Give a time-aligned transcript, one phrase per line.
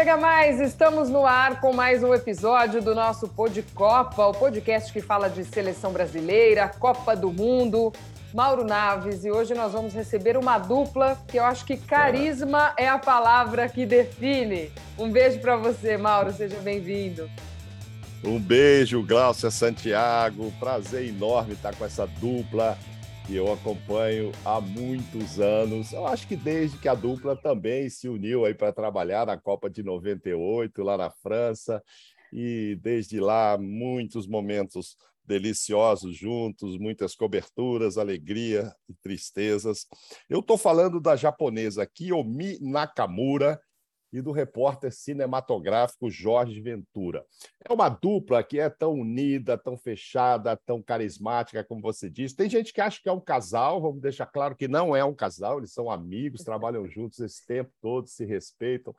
[0.00, 4.90] Chega mais, estamos no ar com mais um episódio do nosso Pod Copa, o podcast
[4.90, 7.92] que fala de seleção brasileira, Copa do Mundo.
[8.32, 12.88] Mauro Naves, e hoje nós vamos receber uma dupla que eu acho que carisma é
[12.88, 14.72] a palavra que define.
[14.98, 17.30] Um beijo para você, Mauro, seja bem-vindo.
[18.24, 20.50] Um beijo, Glaucia Santiago.
[20.58, 22.78] Prazer enorme estar com essa dupla
[23.30, 25.92] que eu acompanho há muitos anos.
[25.92, 29.70] Eu acho que desde que a dupla também se uniu aí para trabalhar na Copa
[29.70, 31.80] de 98 lá na França
[32.32, 39.86] e desde lá muitos momentos deliciosos juntos, muitas coberturas, alegria e tristezas.
[40.28, 43.60] Eu estou falando da japonesa Kiyomi Nakamura,
[44.12, 47.24] e do repórter cinematográfico Jorge Ventura.
[47.64, 52.36] É uma dupla que é tão unida, tão fechada, tão carismática, como você disse.
[52.36, 55.14] Tem gente que acha que é um casal, vamos deixar claro que não é um
[55.14, 58.94] casal, eles são amigos, trabalham juntos esse tempo todo, se respeitam.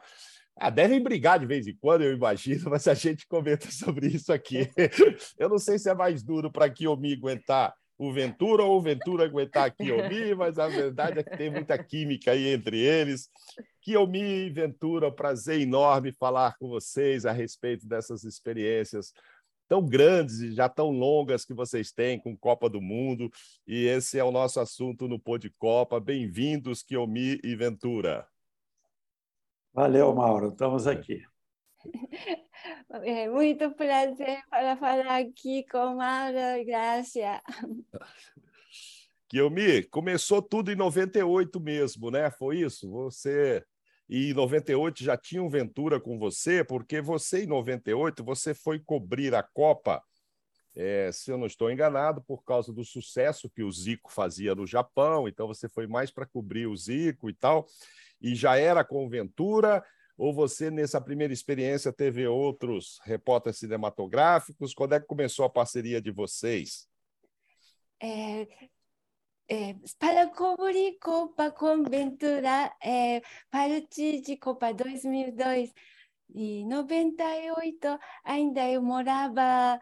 [0.55, 4.31] Ah, devem brigar de vez em quando, eu imagino, mas a gente comenta sobre isso
[4.31, 4.69] aqui.
[5.37, 9.25] Eu não sei se é mais duro para Kiyomi aguentar o Ventura ou o Ventura
[9.25, 13.29] aguentar a Kiyomi, mas a verdade é que tem muita química aí entre eles.
[13.79, 19.13] Kiyomi e Ventura, prazer enorme falar com vocês a respeito dessas experiências
[19.67, 23.29] tão grandes e já tão longas que vocês têm com Copa do Mundo.
[23.67, 25.99] E esse é o nosso assunto no Pô de Copa.
[25.99, 28.27] Bem-vindos, Kiyomi e Ventura.
[29.71, 30.47] Valeu, Mauro.
[30.47, 31.23] Estamos aqui.
[33.03, 37.41] É muito prazer para falar aqui com Mauro Gracia.
[39.31, 42.29] Guilherme, começou tudo em 98 mesmo, né?
[42.29, 42.89] Foi isso?
[42.91, 43.65] Você
[44.11, 48.77] e em 98 já tinha um Ventura com você, porque você em 98 você foi
[48.77, 50.03] cobrir a Copa,
[50.75, 54.67] é, se eu não estou enganado, por causa do sucesso que o Zico fazia no
[54.67, 57.65] Japão, então você foi mais para cobrir o Zico e tal,
[58.21, 59.81] e já era com o Ventura
[60.17, 64.73] ou você, nessa primeira experiência, teve outros repórteres cinematográficos?
[64.73, 66.87] Quando é que começou a parceria de vocês?
[68.01, 68.47] É,
[69.47, 75.73] é, para cobrir Copa com Ventura, é, parte de Copa 2002
[76.33, 79.79] e 98, ainda eu morava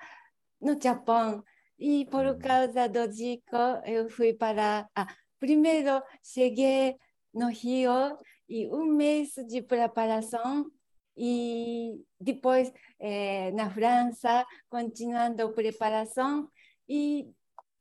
[0.59, 1.43] no Japão.
[1.77, 2.39] E por uhum.
[2.39, 4.89] causa do Zico, eu fui para.
[4.95, 5.07] Ah,
[5.39, 6.97] primeiro, cheguei
[7.33, 8.17] no Rio
[8.49, 10.71] e um mês de preparação
[11.15, 16.49] e depois eh, na França continuando a preparação
[16.87, 17.29] e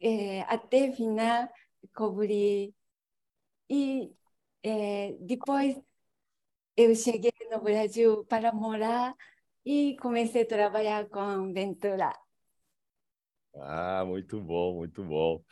[0.01, 1.49] eh, até final
[1.95, 2.75] cobrir
[3.71, 4.13] e
[4.63, 5.81] eh, depois
[6.77, 9.15] eu cheguei no Brasil para morar
[9.65, 12.13] e comecei a trabalhar com Ventura.
[13.55, 15.43] Ah, muito bom, muito bom.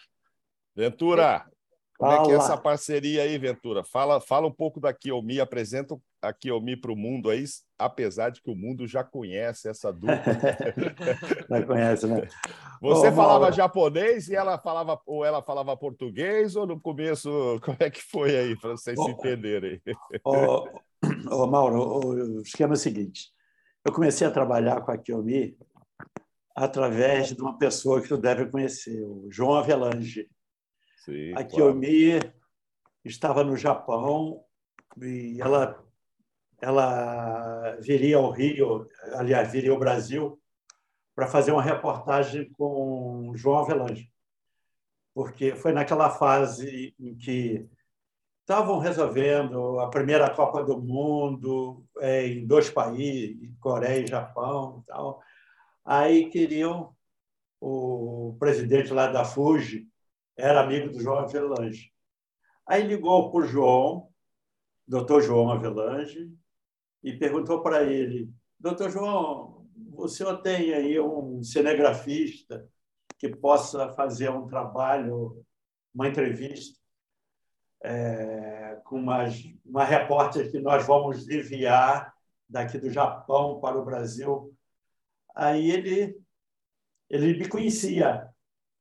[0.74, 1.50] Ventura,
[1.98, 3.82] como é que é essa parceria aí, Ventura?
[3.82, 7.44] Fala, fala um pouco da Kiyomi, apresenta a Kiyomi para o mundo aí,
[7.78, 10.16] apesar de que o mundo já conhece essa dupla.
[11.48, 12.28] já conhece, né?
[12.82, 13.56] Você falava Mauro.
[13.56, 17.30] japonês e ela falava, ou ela falava português, ou no começo,
[17.64, 19.80] como é que foi aí, para vocês se entenderem?
[20.22, 20.68] Ô,
[21.30, 23.30] ô, Mauro, o esquema é o seguinte,
[23.84, 25.56] eu comecei a trabalhar com a Kiyomi
[26.54, 30.28] através de uma pessoa que tu deve conhecer, o João Avelange.
[31.06, 32.34] Sim, a Kiyomi claro.
[33.04, 34.42] estava no Japão
[35.00, 35.80] e ela,
[36.60, 40.40] ela viria ao Rio, aliás, viria ao Brasil
[41.14, 44.12] para fazer uma reportagem com João Avelange.
[45.14, 47.64] Porque foi naquela fase em que
[48.40, 54.82] estavam resolvendo a primeira Copa do Mundo é, em dois países, Coreia e Japão.
[54.82, 55.22] E tal.
[55.84, 56.94] Aí queriam
[57.60, 59.88] o presidente lá da Fuji
[60.36, 61.92] era amigo do João Avelange.
[62.66, 64.08] Aí ligou para o João,
[64.86, 66.32] doutor João Avelange,
[67.02, 72.68] e perguntou para ele: Doutor João, o senhor tem aí um cinegrafista
[73.18, 75.44] que possa fazer um trabalho,
[75.94, 76.78] uma entrevista
[77.82, 79.24] é, com uma,
[79.64, 82.12] uma repórter que nós vamos enviar
[82.48, 84.54] daqui do Japão para o Brasil?
[85.34, 86.18] Aí ele,
[87.08, 88.28] ele me conhecia,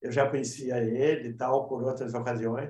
[0.06, 2.70] eu já conhecia ele e tal por outras ocasiões.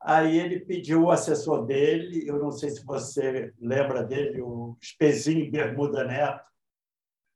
[0.00, 5.50] Aí ele pediu o assessor dele, eu não sei se você lembra dele, o Espezinho
[5.50, 6.44] Bermuda Neto,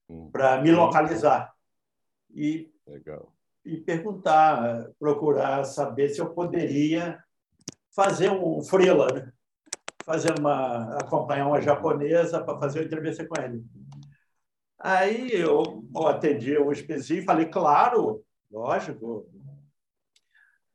[0.08, 0.30] hum.
[0.30, 1.52] para me localizar
[2.32, 3.32] e, Legal.
[3.64, 7.18] e perguntar, procurar saber se eu poderia
[7.92, 9.32] fazer um freela, né?
[10.04, 13.64] fazer uma acompanhar uma japonesa para fazer uma entrevista com ele.
[14.78, 19.30] Aí eu atendi o Espezinho e falei, claro, Lógico.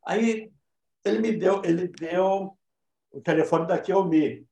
[0.04, 0.52] Aí
[1.04, 2.56] ele me deu, ele deu
[3.10, 4.46] o telefone da Kiyomi.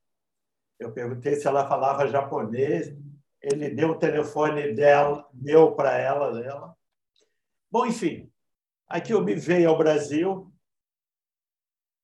[0.79, 2.95] Eu perguntei se ela falava japonês.
[3.41, 6.75] Ele deu o telefone dela, deu para ela, dela.
[7.71, 8.31] Bom, enfim,
[9.09, 10.51] eu me veio ao Brasil.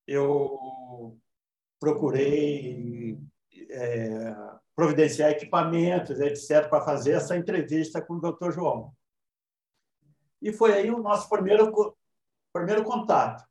[0.08, 1.18] Eu
[1.80, 3.18] procurei
[3.70, 4.36] é,
[4.76, 8.52] providenciar equipamentos, etc., para fazer essa entrevista com o Dr.
[8.52, 8.94] João.
[10.42, 11.96] E foi aí o nosso primeiro,
[12.52, 13.48] primeiro contato.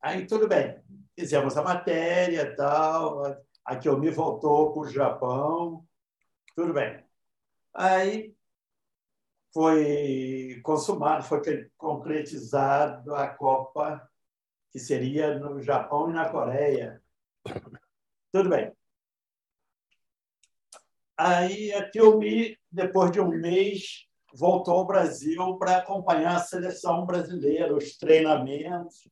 [0.00, 0.82] Aí, tudo bem,
[1.18, 3.22] fizemos a matéria tal,
[3.64, 5.86] a Kiomi voltou para o Japão,
[6.54, 7.04] tudo bem.
[7.72, 8.34] Aí
[9.52, 14.08] foi consumado, foi concretizado a Copa,
[14.70, 17.02] que seria no Japão e na Coreia.
[18.32, 18.72] Tudo bem.
[21.16, 27.74] Aí a Kiomi, depois de um mês, voltou ao Brasil para acompanhar a seleção brasileira,
[27.74, 29.08] os treinamentos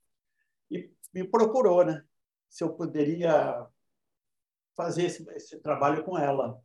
[1.12, 2.04] me procurou, né?
[2.48, 3.66] Se eu poderia
[4.76, 6.60] fazer esse, esse trabalho com ela,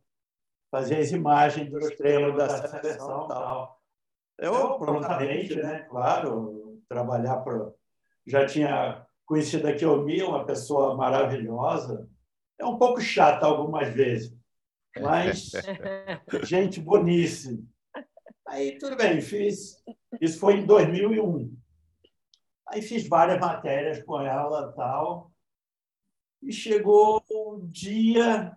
[0.70, 3.82] fazer as imagens dos treinos da seleção e tal.
[4.38, 5.80] Eu, prontamente, né?
[5.88, 7.72] Claro, trabalhar para.
[8.26, 12.08] Já tinha conhecido a Kiomi, uma pessoa maravilhosa.
[12.58, 14.36] É um pouco chata algumas vezes,
[15.00, 15.52] mas
[16.44, 17.62] gente boníssima.
[18.46, 19.82] Aí, tudo bem, fiz.
[20.20, 21.52] Isso foi em 2001.
[22.68, 25.32] Aí fiz várias matérias com ela tal.
[26.42, 28.56] E chegou um dia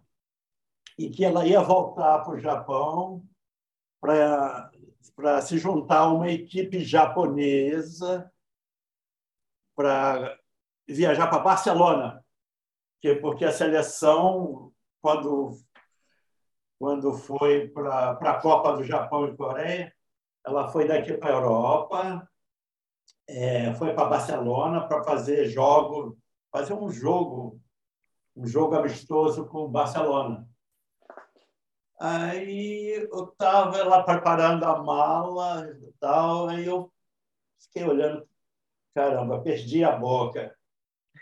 [0.97, 3.25] em que ela ia voltar para o Japão
[4.00, 4.71] para
[5.41, 8.31] se juntar a uma equipe japonesa
[9.75, 10.38] para
[10.88, 12.24] viajar para Barcelona,
[13.01, 14.71] que porque a seleção
[15.01, 15.57] quando
[16.79, 19.93] quando foi para a Copa do Japão e Coreia,
[20.45, 22.29] ela foi daqui para a Europa
[23.29, 26.17] é, foi para Barcelona para fazer jogo,
[26.51, 27.61] fazer um jogo,
[28.35, 30.47] um jogo amistoso com o Barcelona.
[31.99, 36.91] Aí eu estava lá preparando a mala e tal, aí eu
[37.59, 38.27] fiquei olhando,
[38.95, 40.55] caramba, perdi a boca.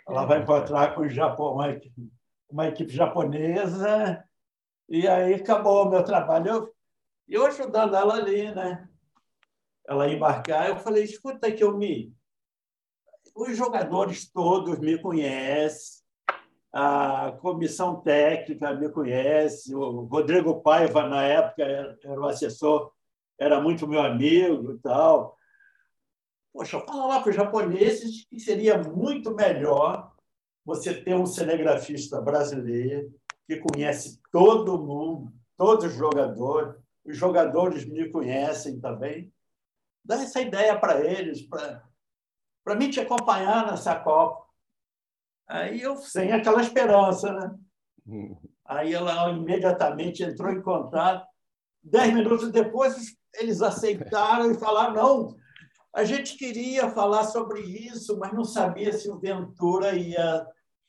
[0.08, 2.10] Ela vai encontrar com o Japão, uma equipe,
[2.50, 4.24] uma equipe japonesa,
[4.90, 6.48] e aí acabou o meu trabalho.
[6.48, 6.76] Eu,
[7.28, 8.88] eu ajudando ela ali, né?
[9.88, 12.14] ela embarcar, eu falei, escuta que eu me...
[13.34, 16.04] Os jogadores todos me conhecem,
[16.74, 22.92] a comissão técnica me conhece, o Rodrigo Paiva, na época, era o assessor,
[23.40, 25.38] era muito meu amigo e tal.
[26.52, 30.12] Poxa, fala lá para os japoneses que seria muito melhor
[30.66, 33.14] você ter um cinegrafista brasileiro
[33.48, 39.34] que conhece todo mundo, todos os jogadores, os jogadores me conhecem também,
[40.04, 41.42] dá essa ideia para eles,
[42.64, 44.46] para mim te acompanhar nessa Copa.
[45.48, 47.56] Aí eu, sem aquela esperança, né?
[48.66, 51.26] Aí ela imediatamente entrou em contato.
[51.82, 55.38] Dez minutos depois, eles aceitaram e falaram: não,
[55.94, 60.46] a gente queria falar sobre isso, mas não sabia se o Ventura ia,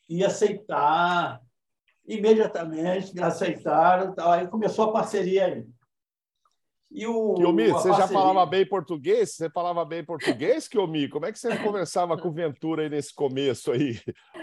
[0.08, 1.40] ia aceitar.
[2.08, 4.14] Imediatamente aceitaram.
[4.14, 4.32] Tal.
[4.32, 5.66] Aí começou a parceria aí.
[6.90, 7.34] E o.
[7.34, 9.34] Kiomi, você já falava bem português?
[9.34, 11.08] Você falava bem português, Kiomi?
[11.08, 14.00] Como é que você conversava com o Ventura aí nesse começo aí?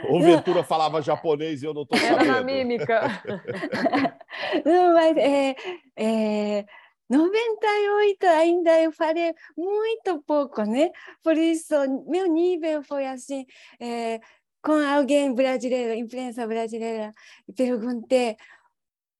[0.10, 2.22] Ou Ventura falava japonês e eu não estou sabendo?
[2.22, 3.02] Era na mímica.
[4.64, 5.56] não, mas é,
[5.96, 6.66] é,
[7.10, 10.92] 98 ainda eu falei muito pouco, né?
[11.24, 11.74] Por isso,
[12.08, 13.46] meu nível foi assim.
[13.80, 14.20] É,
[14.66, 17.14] com alguém brasileiro, imprensa brasileira,
[17.56, 18.36] perguntei: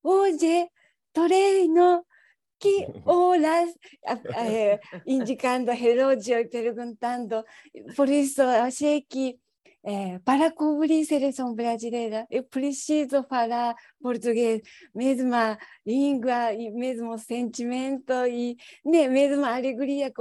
[0.04, 0.68] hoje,
[1.14, 2.04] treino
[2.60, 3.70] que horas
[4.38, 7.44] eh, indicando relógio e perguntando.
[7.96, 9.38] Por isso, achei que
[9.84, 14.62] eh, para cobrir a seleção brasileira, eu preciso falar português,
[14.96, 20.12] mesma língua e mesmo sentimento e né, mesma alegria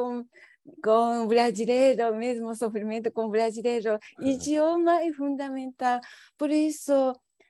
[0.83, 3.99] com com brasileiro, mesmo sofrimento com brasileiro.
[4.21, 6.01] Idioma é fundamental.
[6.37, 6.93] Por isso,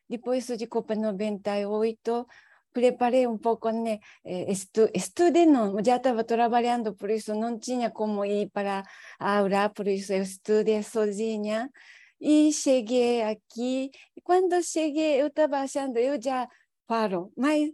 [0.09, 2.27] depois de Copa 98,
[2.73, 3.99] preparei um pouco, né?
[4.25, 8.83] Estu, estudei não, já estava trabalhando, por isso não tinha como ir para
[9.19, 11.71] a aula, por isso eu estudei sozinha.
[12.21, 16.49] E cheguei aqui, e quando cheguei, eu estava achando, eu já
[16.87, 17.71] falo, mas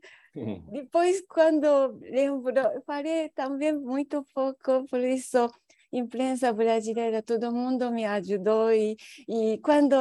[0.72, 2.54] depois, quando lembro,
[2.86, 5.50] falei também muito pouco, por isso
[5.92, 8.96] imprensa brasileira, todo mundo me ajudou e,
[9.28, 9.96] e quando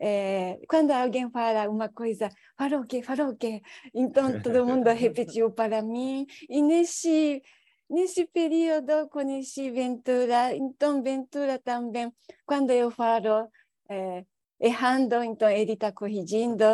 [0.00, 3.60] é, quando alguém fala uma coisa, falou o quê, falou o quê,
[3.92, 7.42] então todo mundo repetiu para mim e nesse
[7.90, 12.10] nesse período conheci Ventura, então Ventura também,
[12.46, 13.48] quando eu falo
[13.88, 14.24] é,
[14.62, 16.64] errando, então ele está corrigindo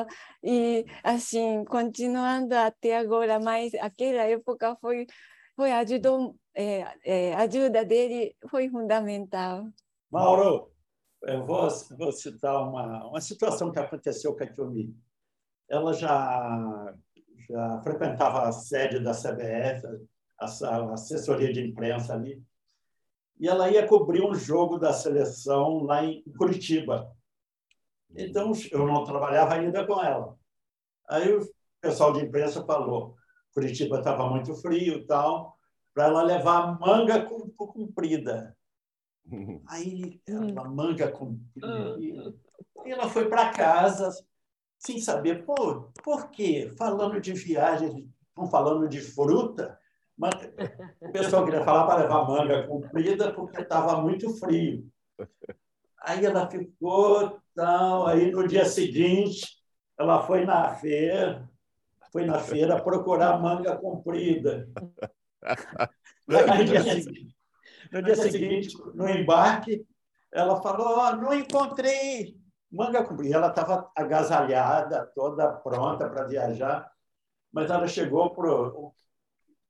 [0.45, 3.41] e assim continuando até agora.
[3.41, 5.07] Mas aquela época foi
[5.57, 9.67] foi ajudou é, é, ajuda dele foi fundamental.
[10.11, 10.71] Mauro,
[11.23, 14.95] eu vou, vou citar uma, uma situação que aconteceu com a Kiomi.
[15.69, 16.95] Ela já,
[17.49, 19.87] já frequentava a sede da CBF,
[20.41, 22.43] a, a assessoria de imprensa ali,
[23.39, 27.13] e ela ia cobrir um jogo da seleção lá em Curitiba.
[28.15, 30.37] Então, eu não trabalhava ainda com ela.
[31.09, 31.47] Aí o
[31.81, 33.17] pessoal de imprensa falou,
[33.53, 35.59] Curitiba estava muito frio e tal,
[35.95, 38.57] para ela levar manga comprida.
[39.69, 41.97] Aí, ela manga comprida.
[42.01, 44.11] E ela foi para casa
[44.79, 46.71] sem saber, pô, por quê?
[46.79, 49.79] Falando de viagem, estão falando de fruta,
[50.17, 50.35] mas
[51.01, 54.89] o pessoal queria falar para levar manga comprida porque estava muito frio.
[56.03, 59.59] Aí ela ficou tal, aí no dia seguinte
[59.99, 61.49] ela foi na feira,
[62.13, 64.69] foi na feira procurar manga comprida.
[66.31, 67.37] Aí, no, dia seguinte,
[67.91, 69.87] no dia seguinte, no embarque,
[70.31, 72.37] ela falou: oh, não encontrei
[72.71, 73.37] manga comprida.
[73.37, 76.91] Ela estava agasalhada, toda pronta para viajar,
[77.51, 78.51] mas ela chegou para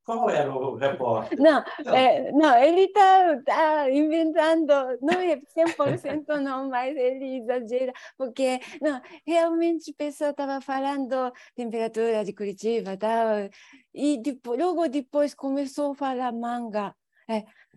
[0.09, 1.39] qual era o repórter?
[1.39, 1.63] Não,
[1.95, 4.73] é, não ele está tá inventando,
[5.03, 12.25] não é 100% não, mas ele exagera, porque não, realmente a pessoa estava falando temperatura
[12.25, 13.51] de Curitiba tal,
[13.93, 16.95] e depois, logo depois começou a falar manga.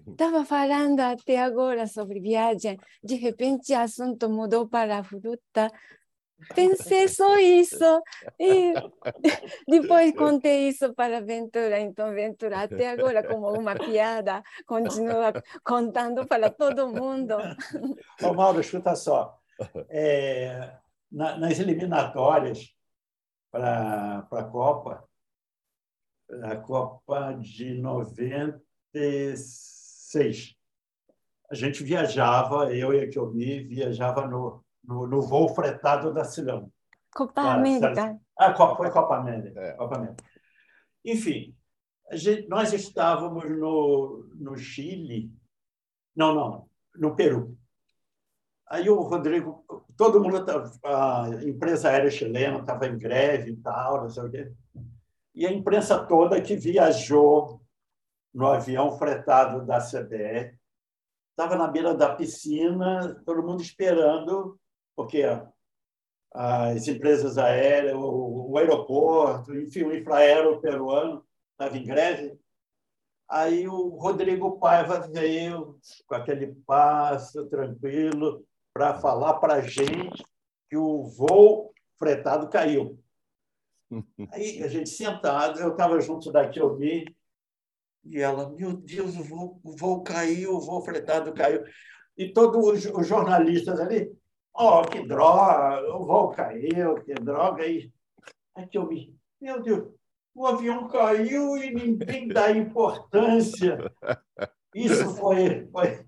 [0.08, 5.70] Estava é, falando até agora sobre viagem, de repente o assunto mudou para fruta,
[6.56, 8.02] Pensei só isso.
[8.40, 8.74] E
[9.68, 11.80] depois contei isso para Ventura.
[11.80, 15.32] Então, Ventura, até agora, como uma piada, continua
[15.64, 17.36] contando para todo mundo.
[18.22, 19.40] Ô, Mauro, escuta só.
[19.90, 20.74] É,
[21.12, 22.76] na, nas eliminatórias
[23.52, 25.08] para a Copa,
[26.44, 30.56] a Copa de 96,
[31.52, 36.72] a gente viajava, eu e a Kiomi, viajava no, no, no voo fretado da Silão.
[37.14, 38.20] Copa ah, América.
[38.38, 39.60] Ah, foi Copa América.
[39.60, 39.74] É.
[39.74, 40.24] Copa América.
[41.04, 41.56] Enfim,
[42.14, 45.32] gente, nós estávamos no, no Chile,
[46.16, 47.58] não, não, no Peru.
[48.68, 49.66] Aí o Rodrigo,
[49.98, 50.46] todo mundo,
[50.86, 54.54] a empresa aérea chilena estava em greve e tal, não sei o quê.
[55.36, 57.62] E a imprensa toda que viajou
[58.34, 60.58] no avião fretado da CBE
[61.32, 64.58] estava na beira da piscina, todo mundo esperando
[65.02, 65.24] porque
[66.32, 72.40] as empresas aéreas, o, aeroporto, enfim, o infraero peruano estava em greve.
[73.28, 80.24] Aí o Rodrigo Paiva veio com aquele passo tranquilo para falar para a gente
[80.70, 83.00] que o voo fretado caiu.
[84.32, 87.06] Aí a gente sentado, eu estava junto da Kiomi,
[88.06, 91.64] e ela, meu Deus, o voo, o voo caiu, o voo fretado caiu.
[92.18, 94.12] E todos os jornalistas ali,
[94.54, 97.64] Oh, que droga, o voo caiu, que droga.
[97.64, 97.92] Aí
[98.70, 99.90] que eu vi, meu Deus,
[100.36, 103.92] o avião caiu e ninguém dá importância.
[104.76, 106.06] Isso foi, foi,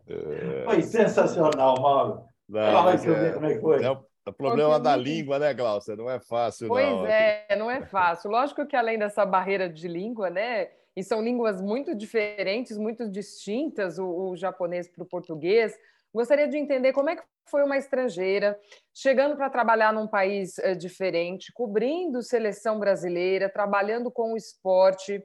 [0.66, 2.24] foi sensacional, Mauro.
[2.48, 3.84] Não, Fala que é, como é que foi.
[3.84, 3.90] É
[4.30, 5.96] o problema da língua, né, Glaucia?
[5.96, 7.00] Não é fácil, pois não.
[7.00, 8.32] Pois é, não é fácil.
[8.32, 10.70] Lógico que além dessa barreira de língua, né?
[10.96, 15.78] E são línguas muito diferentes, muito distintas, o, o japonês para o português.
[16.14, 18.60] Gostaria de entender como é que foi uma estrangeira
[18.94, 25.24] chegando para trabalhar num país eh, diferente, cobrindo seleção brasileira, trabalhando com o esporte.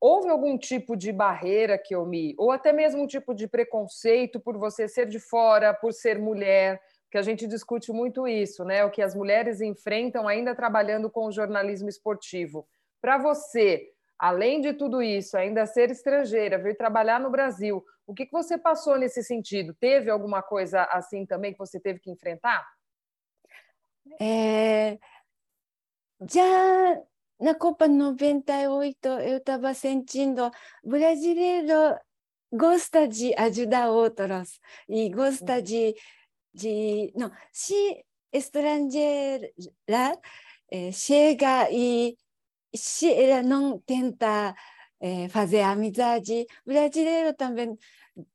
[0.00, 4.40] Houve algum tipo de barreira que eu me, ou até mesmo um tipo de preconceito
[4.40, 8.84] por você ser de fora, por ser mulher, que a gente discute muito isso, né?
[8.84, 12.66] O que as mulheres enfrentam ainda trabalhando com o jornalismo esportivo.
[13.00, 18.26] Para você, além de tudo isso, ainda ser estrangeira, vir trabalhar no Brasil, o que,
[18.26, 19.74] que você passou nesse sentido?
[19.74, 22.66] Teve alguma coisa assim também que você teve que enfrentar?
[24.20, 24.98] É,
[26.28, 27.02] já
[27.38, 30.50] na Copa 98 eu estava sentindo
[30.82, 31.96] brasileiro
[32.50, 34.58] gosta de ajudar outros
[34.88, 35.94] e gosta de
[36.52, 39.48] de não se estrangeira
[40.70, 42.16] é, chega e
[42.74, 44.54] se ela não tenta
[45.00, 47.76] é, fazer amizade, brasileiro também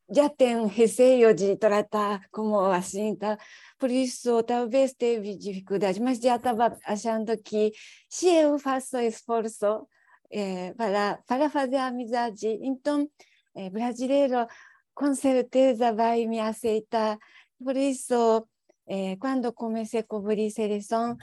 [0.10, 3.38] já tem receio de tratar como assim, tá?
[3.78, 7.72] Por isso, talvez teve dificuldade, mas já estava achando que
[8.10, 9.88] se eu faço esforço
[10.32, 13.10] é, para, para fazer amizade, então,
[13.56, 14.48] é, brasileiro
[14.94, 17.18] com certeza vai me aceitar.
[17.64, 18.48] Por isso,
[18.88, 21.18] é, quando comecei a cobrir seleção,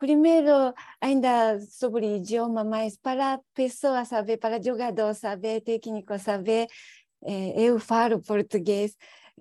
[0.00, 6.66] primeiro ainda sobre idioma, mas para pessoa saber, para jogador saber, técnico saber,
[7.22, 8.96] é, eu falo português,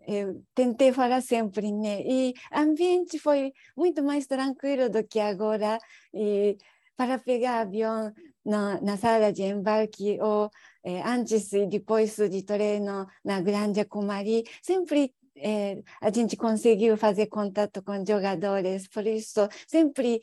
[0.08, 2.02] eu tentei falar sempre, né?
[2.02, 5.80] E ambiente foi muito mais tranquilo do que agora.
[6.14, 6.58] E
[6.98, 8.14] para pegar avião
[8.46, 10.50] na, na sala de embarque ou
[10.84, 17.28] eh, antes e depois de treino na Grande Comari, sempre eh, a gente conseguiu fazer
[17.28, 20.20] contato com jogadores, por isso sempre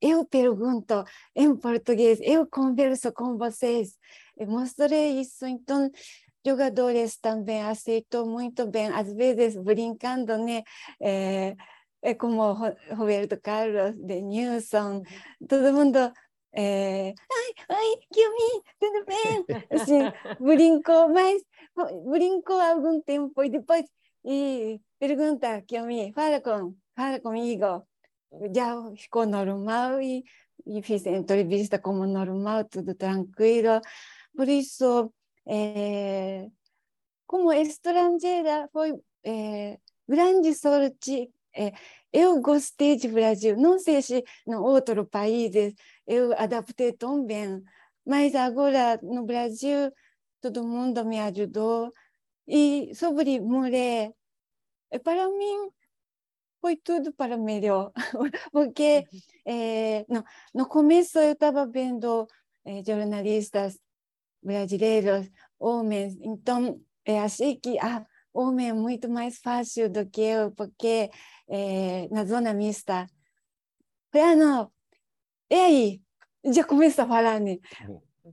[0.00, 1.04] eu pergunto
[1.34, 3.98] em português, eu converso com vocês,
[4.36, 5.90] eu mostrei isso, então
[6.44, 10.62] jogadores também aceitou muito bem, às vezes brincando, né?
[11.00, 11.54] É,
[12.02, 12.52] é como
[12.96, 15.02] Roberto Carlos, de Nilson,
[15.46, 16.12] todo mundo
[16.52, 19.44] é, ai, ai, Kiyomi, tudo bem?
[19.70, 20.00] Assim,
[20.40, 21.42] brincou, mas
[22.10, 23.84] brincou algum tempo e depois
[24.24, 27.86] e pergunta, Kiyomi, fala, com, fala comigo.
[28.54, 30.24] Já ficou normal e,
[30.66, 33.80] e fiz entrevista como normal, tudo tranquilo.
[34.34, 35.12] Por isso,
[35.46, 36.48] é,
[37.26, 38.92] como estrangeira, foi
[39.24, 41.30] é, grande sorte.
[41.54, 41.72] É,
[42.12, 43.56] eu gostei de Brasil.
[43.56, 45.74] Não sei se em outros países
[46.06, 47.62] eu adaptei tão bem,
[48.06, 49.92] mas agora no Brasil
[50.40, 51.92] todo mundo me ajudou.
[52.46, 54.12] E sobre mulher,
[55.04, 55.70] para mim
[56.60, 57.92] foi tudo para melhor,
[58.52, 59.04] porque
[59.46, 60.24] é, no,
[60.54, 62.26] no começo eu estava vendo
[62.64, 63.78] é, jornalistas
[64.42, 66.16] brasileiros, homens.
[66.20, 71.10] Então, é, achei que ah, homem é muito mais fácil do que eu, porque
[72.10, 73.06] na zona mista.
[74.12, 74.72] Falei, ah, não,
[75.50, 76.02] e aí?
[76.44, 77.58] Já começa a falar, né?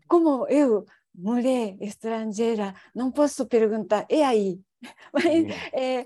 [0.07, 4.62] Como eu, mulher estrangeira, não posso perguntar, e aí?
[5.12, 5.25] Mas,
[5.74, 6.05] é,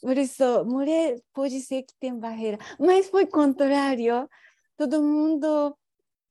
[0.00, 2.58] por isso, mulher pode ser que tem barreira.
[2.78, 4.28] Mas foi contrário.
[4.76, 5.76] Todo mundo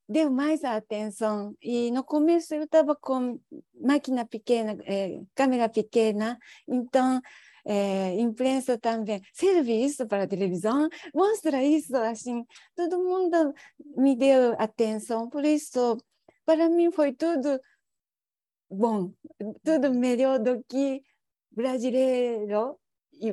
[0.08, 1.56] deu mais atenção.
[1.62, 3.39] E no começo eu estava com
[3.76, 7.22] máquina pequena, é, câmera pequena, então
[7.63, 9.22] é, imprensa também.
[9.34, 10.89] Serve isso para televisão?
[11.13, 12.44] Mostra isso, assim.
[12.76, 13.54] Todo mundo
[13.98, 15.98] me deu atenção, por isso,
[16.46, 17.60] para mim foi tudo
[18.70, 19.13] bom,
[19.63, 21.04] tudo melhor do que
[21.52, 22.79] brasileiro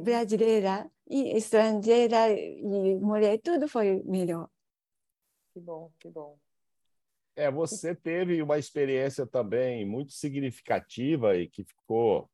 [0.00, 4.48] brasileira e estrangeira e mulher, tudo foi melhor.
[5.52, 6.38] Que bom, que bom.
[7.36, 12.30] É, você teve uma experiência também muito significativa e que ficou,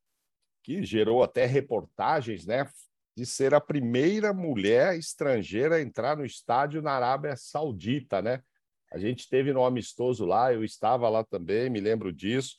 [0.63, 2.69] que gerou até reportagens, né?
[3.17, 8.43] De ser a primeira mulher estrangeira a entrar no estádio na Arábia Saudita, né?
[8.93, 12.57] A gente teve no amistoso lá, eu estava lá também, me lembro disso,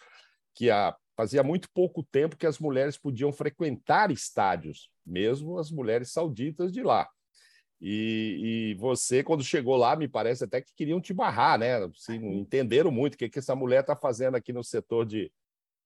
[0.53, 6.11] que a, fazia muito pouco tempo que as mulheres podiam frequentar estádios, mesmo as mulheres
[6.11, 7.07] sauditas de lá.
[7.85, 11.83] E, e, você, quando chegou lá, me parece até que queriam te barrar, né?
[11.83, 15.29] Assim, não entenderam muito o que, que essa mulher está fazendo aqui no setor de,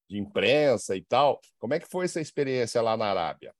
[0.08, 1.42] de imprensa e tal.
[1.58, 3.52] Como é que foi essa experiência lá na Arábia?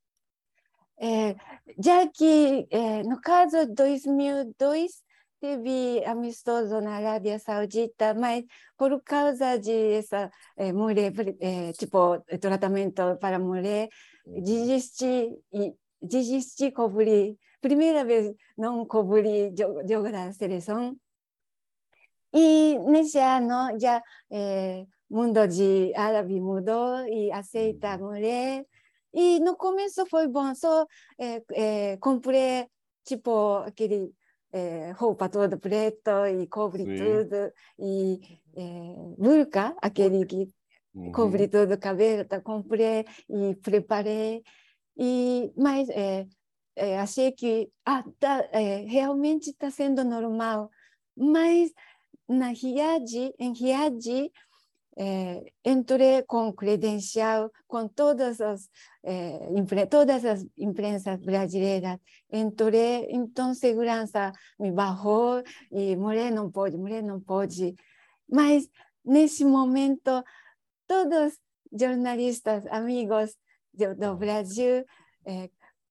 [1.00, 1.36] É,
[1.84, 5.02] já que, é, no caso, 2002,
[5.40, 8.44] teve amistoso na Arábia Saudita, mas
[8.78, 13.90] por causa de essa é, mulher, é, tipo, tratamento para mulher,
[14.26, 14.42] uhum.
[14.44, 15.30] desisti,
[16.02, 19.54] desisti cobrir primeira vez não cobri
[19.90, 20.96] jogo da seleção.
[22.34, 28.66] E nesse ano já é, mundo de árabe mudou e aceita a mulher.
[29.14, 30.86] E no começo foi bom, só
[31.20, 32.68] é, é, comprei
[33.04, 34.14] tipo aquele
[34.52, 36.96] é, roupa toda preta e cobre Sim.
[36.96, 40.48] tudo e é, burka, aquele que
[40.94, 41.12] uhum.
[41.12, 44.44] cobre todo o cabelo, tá, comprei e preparei.
[44.98, 46.26] E mas é,
[46.76, 50.70] é, achei que ah, tá, é, realmente está sendo normal,
[51.16, 51.72] mas
[52.28, 54.32] na Riad, em Riad,
[55.64, 58.68] entrei com credencial, com todas as,
[59.04, 62.00] é, todas as imprensas brasileiras,
[62.32, 67.76] entrei, então segurança me barrou e mulher não pode, mulher não pode.
[68.28, 68.68] Mas
[69.06, 70.24] nesse momento,
[70.88, 71.38] todos
[71.72, 73.36] jornalistas, amigos
[73.74, 74.84] do, do Brasil,
[75.26, 75.50] é,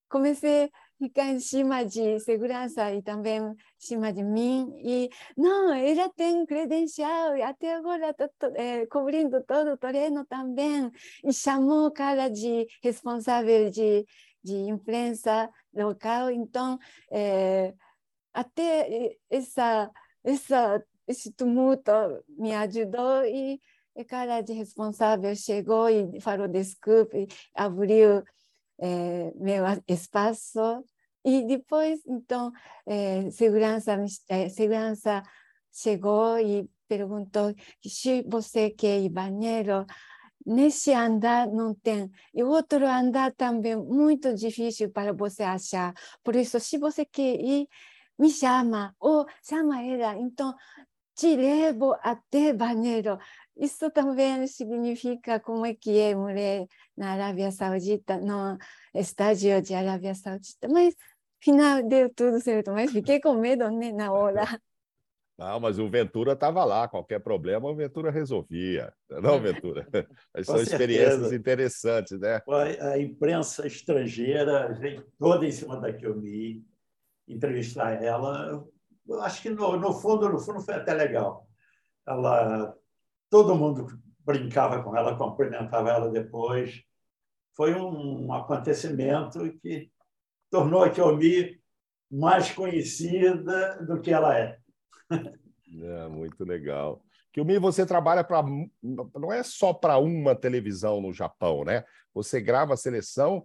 [0.08, 4.72] comecei a ficar em cima de segurança e também em cima de mim.
[4.84, 10.90] E, não, ela tem credencial, até agora está é, cobrindo todo o treino também.
[11.24, 14.06] E chamou o cara de responsável de,
[14.42, 16.30] de imprensa local.
[16.30, 16.78] Então,
[17.10, 17.74] é,
[18.32, 19.90] até essa,
[20.24, 21.90] essa, esse tumulto
[22.28, 23.60] me ajudou e
[23.94, 28.22] o cara de responsável chegou e falou desculpe, abriu
[28.78, 30.84] é, meu espaço
[31.24, 32.52] E depois, então,
[32.86, 33.96] é, segurança,
[34.28, 35.22] é, segurança
[35.72, 39.84] chegou e perguntou se você quer ir banheiro.
[40.46, 42.08] Nesse andar não tem.
[42.32, 45.92] E outro andar também muito difícil para você achar.
[46.22, 47.66] Por isso, se você quer ir,
[48.16, 50.16] me chama, ou chama ela.
[50.16, 50.54] Então,
[51.16, 53.18] te levo até banheiro.
[53.56, 58.58] Isso também significa como é que é mulher na Arábia Saudita, no
[58.94, 60.68] estádio de Arábia Saudita.
[60.68, 60.94] Mas,
[61.40, 62.72] final, deu tudo certo.
[62.72, 64.42] Mas fiquei com medo né, na hora.
[65.38, 68.90] Não, mas o Ventura estava lá, qualquer problema o Ventura resolvia.
[69.10, 69.86] Não, Ventura?
[70.42, 72.40] são experiências interessantes, né?
[72.80, 76.64] A imprensa estrangeira vem toda em cima da Kiyomi,
[77.28, 78.66] entrevistar ela.
[79.06, 81.46] Eu acho que, no, no fundo, no fundo, foi até legal.
[82.06, 82.74] Ela
[83.30, 83.86] todo mundo
[84.24, 86.82] brincava com ela, cumprimentava ela depois.
[87.54, 89.90] Foi um acontecimento que
[90.50, 91.60] tornou a Kiyomi
[92.10, 94.58] mais conhecida do que ela é.
[95.10, 97.02] É, muito legal.
[97.32, 98.42] Kiyomi, você trabalha para.
[98.82, 101.84] Não é só para uma televisão no Japão, né?
[102.14, 103.44] Você grava a seleção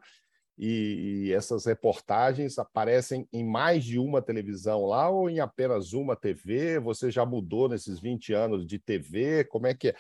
[0.58, 6.16] e, e, essas reportagens aparecem em mais de uma televisão lá ou em apenas uma
[6.16, 6.80] TV?
[6.80, 9.44] Você já mudou nesses 20 anos de TV?
[9.46, 9.96] Como é que é?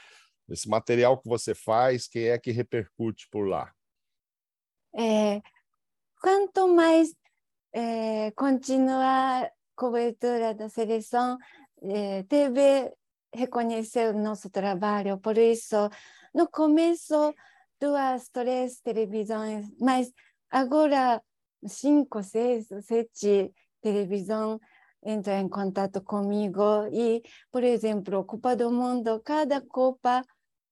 [0.49, 3.71] Esse material que você faz, quem é que repercute por lá?
[4.93, 5.41] É,
[6.21, 7.15] quanto mais
[7.73, 11.37] é, a cobertura da seleção,
[11.81, 12.93] é, TV
[13.33, 15.89] reconheceu nosso trabalho, por isso,
[16.33, 17.33] no começo,
[17.79, 20.11] duas, três televisões, mas
[20.51, 21.23] Agora,
[21.65, 24.59] cinco, seis, sete televisão
[25.01, 26.61] entra em contato comigo
[26.91, 30.21] e, por exemplo, Copa do Mundo, cada Copa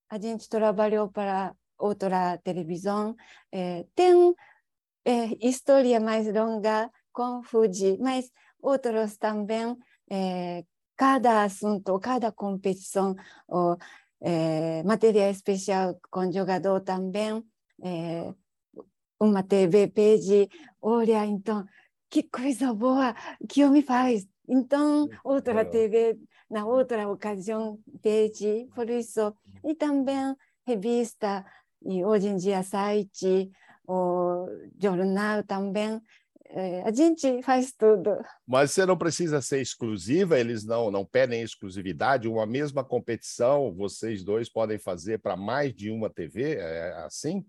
[0.09, 3.15] a gente trabalhou para outra televisão.
[3.53, 4.35] É, tem
[5.05, 8.29] é, história mais longa com Fuji, mas
[8.61, 9.77] outros também,
[10.11, 10.65] é,
[10.97, 13.15] cada assunto, cada competição,
[13.47, 13.77] ou,
[14.83, 17.41] material especial com jogador também,
[19.19, 20.49] uma TV pede,
[20.82, 21.65] olha, então,
[22.10, 23.13] que coisa boa
[23.47, 24.27] que eu me faz.
[24.47, 26.17] Então, outra TV,
[26.49, 29.34] na outra ocasião, pede, por isso.
[29.63, 31.45] E também revista,
[31.84, 33.51] e hoje em dia site,
[33.88, 34.47] o
[34.82, 36.01] jornal também.
[36.51, 38.17] É, a gente faz tudo.
[38.47, 42.27] Mas você não precisa ser exclusiva, eles não, não pedem exclusividade.
[42.27, 47.45] Uma mesma competição, vocês dois podem fazer para mais de uma TV, é assim?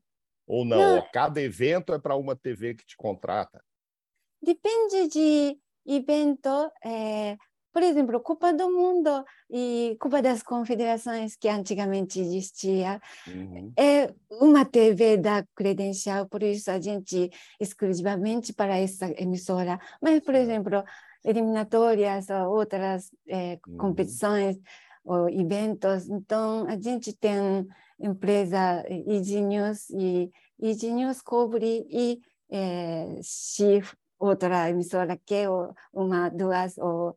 [0.51, 0.97] Ou não?
[0.97, 1.09] não.
[1.13, 3.63] Cada evento é para uma TV que te contrata?
[4.43, 6.49] Depende de evento.
[6.85, 7.37] É,
[7.73, 13.73] por exemplo, Copa do Mundo e Copa das Confederações, que antigamente existia, uhum.
[13.79, 19.79] é uma TV da credencial, por isso a gente exclusivamente para essa emissora.
[20.03, 20.83] Mas, por exemplo,
[21.25, 23.77] eliminatórias ou outras é, uhum.
[23.77, 24.59] competições
[25.05, 27.69] ou eventos, então a gente tem
[28.01, 33.83] empresa Easy News e Easy News cobre e é, se
[34.19, 35.49] outra emissora quer
[35.93, 37.17] uma, duas ou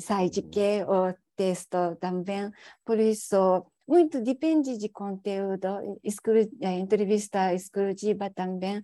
[0.00, 2.50] site quer o texto também.
[2.84, 8.82] Por isso, muito depende de conteúdo, exclu é, entrevista exclusiva também.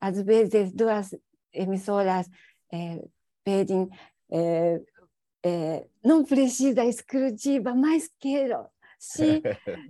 [0.00, 1.14] Às vezes, duas
[1.52, 2.26] emissoras
[2.72, 3.02] é,
[3.44, 3.88] pedem,
[4.30, 4.80] é,
[5.42, 8.66] é, não precisa exclusiva, mas quero
[9.00, 9.42] se,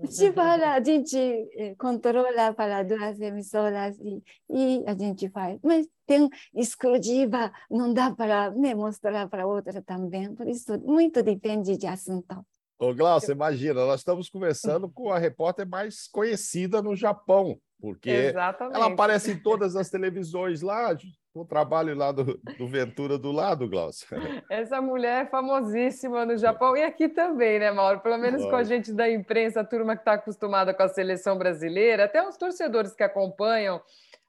[0.09, 5.59] se para, a gente eh, controla para duas emissoras e, e a gente faz.
[5.65, 10.33] Mas tem exclusiva, não dá para né, mostrar para outra também.
[10.33, 12.47] Por isso, muito depende de assunto.
[12.79, 18.77] Ô, Glaucio, imagina, nós estamos conversando com a repórter mais conhecida no Japão, porque Exatamente.
[18.77, 20.97] ela aparece em todas as televisões lá,
[21.35, 24.07] o trabalho lá do, do Ventura do lado, Glaucio.
[24.51, 28.01] Essa mulher é famosíssima no Japão e aqui também, né, Mauro?
[28.01, 31.39] Pelo menos com a gente da imprensa, a turma que está acostumada com a seleção
[31.39, 33.81] brasileira, até os torcedores que acompanham,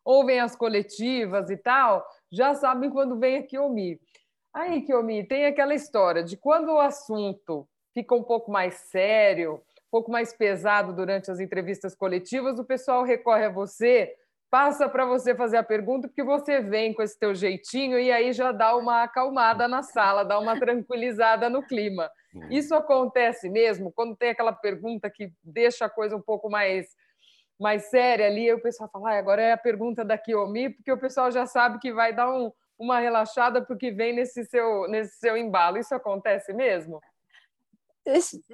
[0.05, 3.99] ouvem as coletivas e tal, já sabem quando vem a Kiyomi.
[4.53, 9.91] Aí, Kiyomi, tem aquela história de quando o assunto fica um pouco mais sério, um
[9.91, 14.13] pouco mais pesado durante as entrevistas coletivas, o pessoal recorre a você
[14.51, 18.33] passa para você fazer a pergunta, porque você vem com esse teu jeitinho e aí
[18.33, 22.11] já dá uma acalmada na sala, dá uma tranquilizada no clima.
[22.49, 26.87] Isso acontece mesmo quando tem aquela pergunta que deixa a coisa um pouco mais
[27.59, 30.97] mais séria ali, o pessoal fala, ah, agora é a pergunta da Kiomi, porque o
[30.97, 35.37] pessoal já sabe que vai dar um, uma relaxada porque vem nesse seu, nesse seu
[35.37, 35.77] embalo.
[35.77, 36.99] Isso acontece mesmo?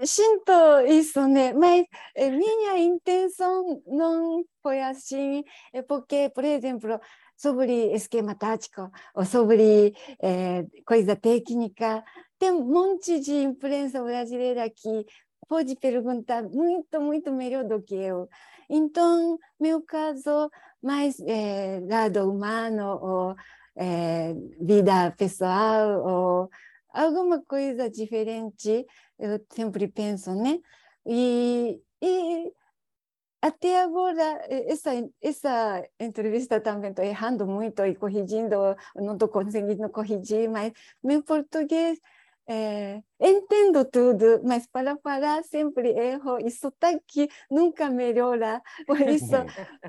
[0.06, 0.52] Sinto
[0.88, 1.54] isso, né?
[1.54, 5.44] Mas minha intenção não foi assim,
[5.88, 7.00] porque, por exemplo,
[7.38, 12.04] sobre esquema tático ou sobre é, coisa técnica.
[12.40, 15.06] Tem um monte de imprensa brasileira que
[15.48, 18.28] pode perguntar muito, muito melhor do que eu.
[18.70, 20.50] Então, meu caso,
[20.82, 23.36] mais é, lado humano ou
[23.76, 26.50] é, vida pessoal ou
[26.98, 28.86] alguma coisa diferente,
[29.20, 30.60] eu sempre penso, né?
[31.06, 32.54] E, e
[33.42, 38.56] até agora, essa, essa entrevista também estou errando muito e corrigindo,
[38.96, 42.00] não estou conseguindo corrigir, mas meu português
[42.50, 48.62] é, entendo tudo, mas para falar sempre erro e sotaque nunca melhora.
[48.88, 49.36] Por isso,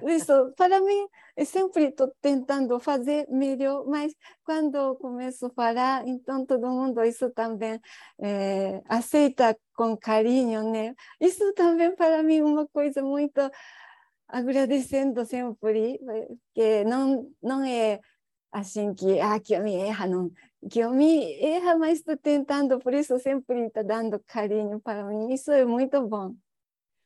[0.02, 1.06] isso para mim,
[1.44, 4.12] sempre estou tentando fazer melhor, mas
[4.44, 7.80] quando começo a falar, então todo mundo isso também
[8.20, 10.94] é, aceita com carinho, né?
[11.20, 13.40] Isso também para mim é uma coisa muito
[14.26, 15.98] agradecendo sempre,
[16.54, 18.00] que não, não é
[18.52, 20.30] assim que, ah, que eu me erra, não
[20.70, 25.32] que eu me erra, mas estou tentando, por isso sempre está dando carinho para mim.
[25.32, 26.34] Isso é muito bom.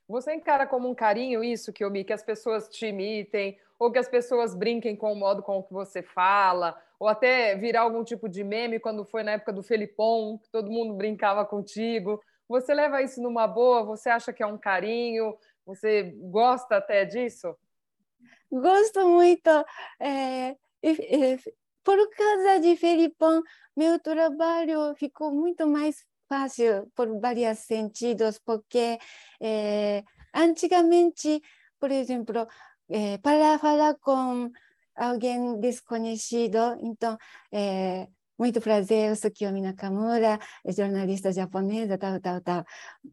[0.09, 4.09] Você encara como um carinho isso, me que as pessoas te imitem, ou que as
[4.09, 8.45] pessoas brinquem com o modo com que você fala, ou até virar algum tipo de
[8.45, 12.23] meme quando foi na época do Felipão, que todo mundo brincava contigo.
[12.49, 13.83] Você leva isso numa boa?
[13.85, 15.37] Você acha que é um carinho?
[15.65, 17.57] Você gosta até disso?
[18.51, 19.51] Gosto muito.
[19.99, 20.57] É,
[21.85, 23.43] por causa de Felipão,
[23.77, 28.99] meu trabalho ficou muito mais fácil por vários sentidos, porque
[29.41, 30.03] eh,
[30.35, 31.43] antigamente,
[31.79, 32.47] por exemplo,
[32.89, 34.51] eh, para falar com
[34.95, 37.19] alguém desconhecido, então,
[37.53, 42.65] eh, muito prazer, eu sou Kiyomi Nakamura, jornalista japonesa, tal, tal, tal.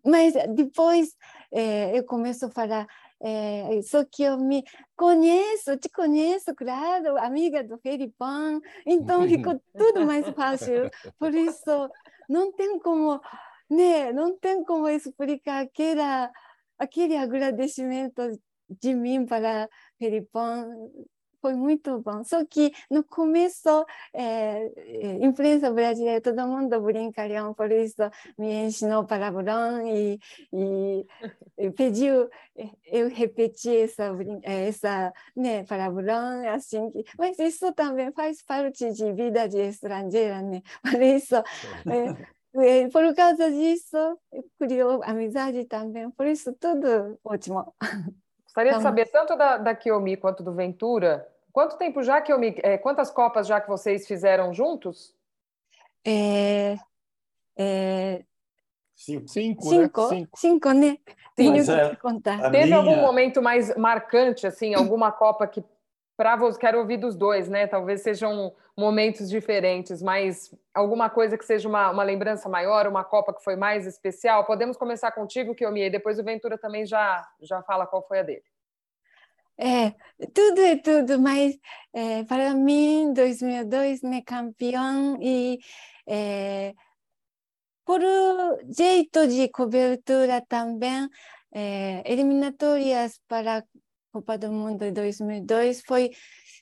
[0.05, 1.15] Mas depois
[1.93, 2.87] eu começo a falar
[3.21, 4.63] é, só que eu me
[4.95, 10.89] conheço, te conheço, claro, amiga do Felipão, então ficou tudo mais fácil.
[11.17, 11.89] Por isso,
[12.29, 13.19] não tem como,
[13.69, 16.31] né, não tem como explicar aquela,
[16.77, 18.21] aquele agradecimento
[18.69, 20.91] de mim para Felipão
[21.41, 22.23] foi muito bom.
[22.23, 24.69] Só que no começo, é,
[25.21, 28.01] imprensa brasileira, todo mundo brincalhão, por isso
[28.37, 30.19] me ensinou palavrão e,
[31.57, 32.29] e, pediu
[32.85, 34.11] eu repetir essa,
[34.43, 40.61] essa né, palavrão, assim que, mas isso também faz parte de vida de estrangeira, né?
[40.81, 41.35] Por isso,
[42.55, 43.97] é, por causa disso,
[44.59, 47.73] criou amizade também, por isso tudo ótimo.
[48.59, 51.27] Gostaria de saber tanto da, da Kiyomi quanto do Ventura.
[51.51, 52.55] Quanto tempo já, Kiyomi?
[52.61, 55.15] É, quantas Copas já que vocês fizeram juntos?
[56.05, 56.77] É,
[57.57, 58.23] é...
[58.95, 59.29] Cinco.
[59.29, 60.09] Cinco, cinco, né?
[60.09, 60.97] Cinco, Cinco né?
[61.35, 62.51] Tenho que é, contar.
[62.51, 62.77] Teve minha...
[62.77, 65.63] algum momento mais marcante, assim, alguma Copa que
[66.19, 67.65] para você quero ouvir dos dois, né?
[67.65, 73.33] Talvez sejam momentos diferentes, mas alguma coisa que seja uma, uma lembrança maior, uma Copa
[73.33, 74.43] que foi mais especial.
[74.43, 78.23] Podemos começar contigo, Kiomi, e depois o Ventura também já já fala qual foi a
[78.23, 78.43] dele.
[79.57, 79.91] É,
[80.33, 81.57] tudo é tudo, mas
[81.93, 85.57] é, para mim, 2002, né, campeão e
[86.05, 86.73] é,
[87.85, 88.01] por
[88.67, 91.07] jeito de cobertura também,
[91.53, 93.63] é, eliminatórias para
[94.11, 96.11] Copa do Mundo de 2002 foi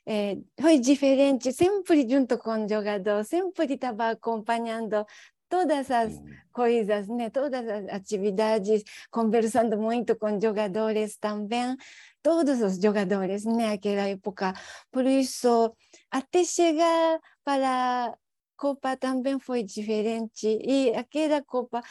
[0.06, 5.06] é, foi diferente, sempre junto com o jogador, sempre estava acompanhando
[5.50, 6.14] todas as
[6.52, 7.30] coisas, né?
[7.30, 11.76] todas as atividades, conversando muito com jogadores também,
[12.22, 14.54] todos os jogadores naquela época.
[14.92, 15.76] Por isso,
[16.12, 18.18] até chegar para a
[18.56, 20.48] Copa também foi diferente.
[20.64, 21.82] E aquela Copa,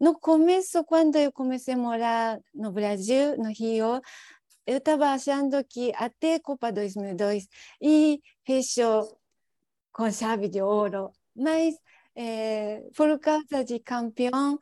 [0.00, 4.00] no começo, quando eu comecei a morar no Brasil, no Rio,
[4.66, 7.48] eu estava achando que até Copa 2002
[7.80, 9.18] e fechou
[9.92, 11.74] com chave de ouro, mas
[12.14, 14.58] é, por causa de campeão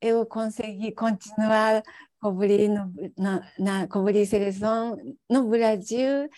[0.00, 1.82] eu consegui continuar
[2.20, 4.96] cobrindo na, na cobrir seleção
[5.28, 6.28] no Brasil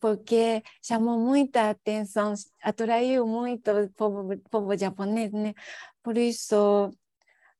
[0.00, 5.54] porque chamou muita atenção, atraiu muito o povo, povo japonês, né?
[6.02, 6.90] Por isso,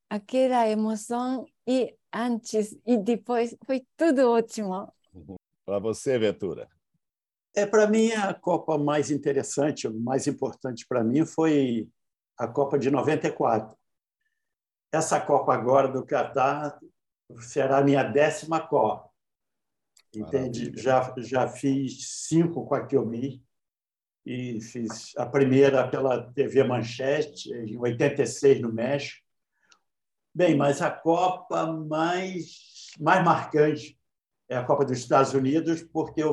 [0.09, 4.93] aquela emoção e antes e depois foi tudo ótimo.
[5.65, 6.69] Para você, Ventura.
[7.55, 11.89] É para mim a Copa mais interessante, mais importante para mim foi
[12.37, 13.77] a Copa de 94.
[14.91, 16.79] Essa Copa agora do Catar
[17.41, 19.11] será a minha décima Copa.
[20.15, 20.73] Entende?
[20.77, 23.43] Já já fiz cinco com a Kiomi
[24.25, 29.23] e fiz a primeira pela TV Manchete em 86 no México
[30.35, 33.99] Bem, mas a Copa mais, mais marcante
[34.49, 36.33] é a Copa dos Estados Unidos, porque eu,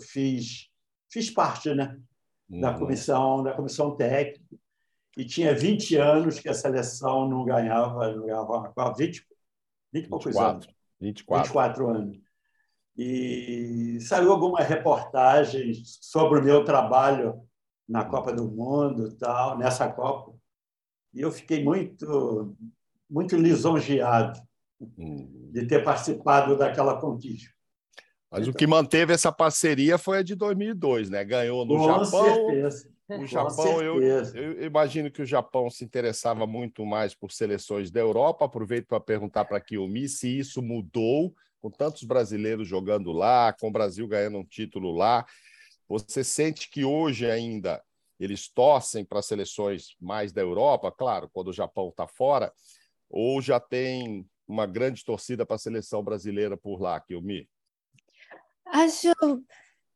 [0.00, 0.68] fiz
[1.10, 1.98] fiz parte né,
[2.48, 2.78] da uhum.
[2.80, 4.44] comissão da comissão técnica
[5.16, 9.26] e tinha 20 anos que a seleção não ganhava, não ganhava 20,
[9.92, 10.68] 20 e poucos anos.
[11.00, 11.42] 24.
[11.42, 12.18] 24 anos.
[12.96, 17.42] E saiu alguma reportagem sobre o meu trabalho
[17.88, 20.34] na Copa do Mundo, tal, nessa Copa.
[21.14, 22.56] E eu fiquei muito
[23.08, 24.40] muito lisonjeado
[24.80, 25.50] uhum.
[25.52, 27.50] de ter participado daquela conquista.
[28.30, 31.24] Mas o que manteve essa parceria foi a de 2002, né?
[31.24, 32.24] Ganhou no Com Japão.
[32.24, 32.98] Certeza.
[33.10, 38.00] O Japão, eu, eu, imagino que o Japão se interessava muito mais por seleções da
[38.00, 38.44] Europa.
[38.44, 43.68] Aproveito para perguntar para a Kiyomi se isso mudou, com tantos brasileiros jogando lá, com
[43.68, 45.24] o Brasil ganhando um título lá.
[45.88, 47.82] Você sente que hoje ainda
[48.20, 52.52] eles torcem para seleções mais da Europa, claro, quando o Japão está fora,
[53.08, 57.48] ou já tem uma grande torcida para a seleção brasileira por lá, Kiyomi?
[58.66, 59.12] Acho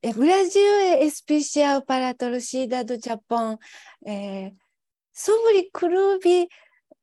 [0.02, 3.58] é, Brasil é especial para a torcida do Japão.
[4.04, 4.52] É,
[5.12, 6.48] sobre clube,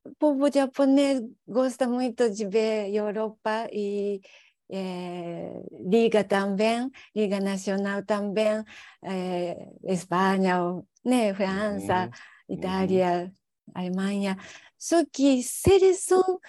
[0.03, 4.21] o povo japonês gosta muito de ver Europa e
[4.69, 8.63] é, Liga também, Liga Nacional também,
[9.03, 12.11] é, Espanha, né, França,
[12.49, 12.55] uhum.
[12.55, 13.31] Itália, uhum.
[13.73, 14.37] Alemanha.
[14.79, 16.39] Só que seleção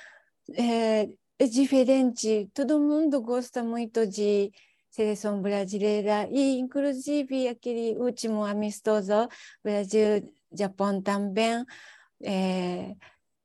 [0.55, 1.09] é,
[1.47, 4.53] diferente, todo mundo gosta muito de
[4.91, 9.29] seleção brasileira e inclusive aquele último amistoso
[9.63, 11.65] Brasil Japão também
[12.23, 12.95] é,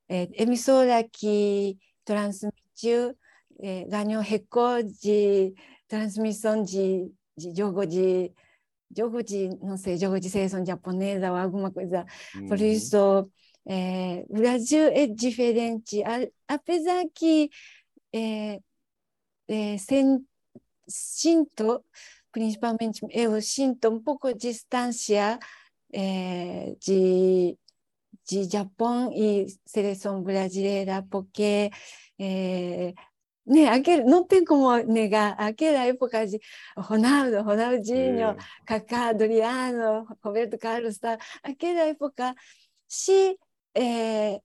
[0.10, 3.16] é, emissora que transmitiu
[3.60, 5.54] é, ganhou recorde de
[5.88, 8.32] transmissão de, de jogo de
[8.96, 12.48] jogo de não sei jogo de seleção japonesa ou alguma coisa uhum.
[12.48, 13.30] por isso
[13.66, 17.50] é, Brasil é diferente a, apesar que
[18.14, 18.60] é,
[19.48, 20.26] é, sem
[20.88, 21.84] sinto,
[22.32, 25.40] principalmente eu sinto um pouco de distância
[25.94, 27.58] é, de,
[28.28, 31.72] de Japão e seleção brasileira, porque
[32.20, 32.94] é,
[33.46, 36.40] né, aquele, não tem como negar aquela época de
[36.78, 38.38] Ronaldo, Ronaldinho, é.
[38.66, 41.18] Kaká, Adriano, Roberto Carlos, tá?
[41.44, 42.36] aquela época,
[42.88, 43.38] se,
[43.76, 44.40] é,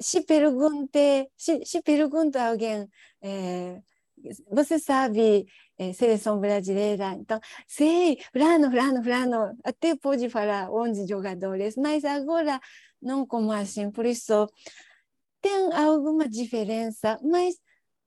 [0.00, 2.88] se pergunte, se, se pergunta alguém,
[3.22, 3.80] é,
[4.50, 5.46] você sabe
[5.78, 12.60] é, seleção brasileira, então, sei, Flano, Flano, Flano, até pode falar 11 jogadores, mas agora
[13.00, 14.48] não como assim, por isso
[15.40, 17.56] tem alguma diferença, mas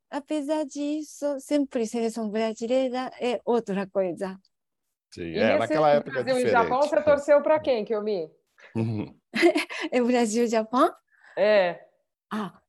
[0.09, 4.39] apesar disso, sempre seleção brasileira é outra coisa.
[5.11, 6.47] Sim, é, naquela época Brasil diferente.
[6.47, 7.85] e Japão, você torceu para quem,
[9.91, 10.91] えブラジルジャパン？
[11.37, 11.87] ええ。
[12.29, 12.61] あ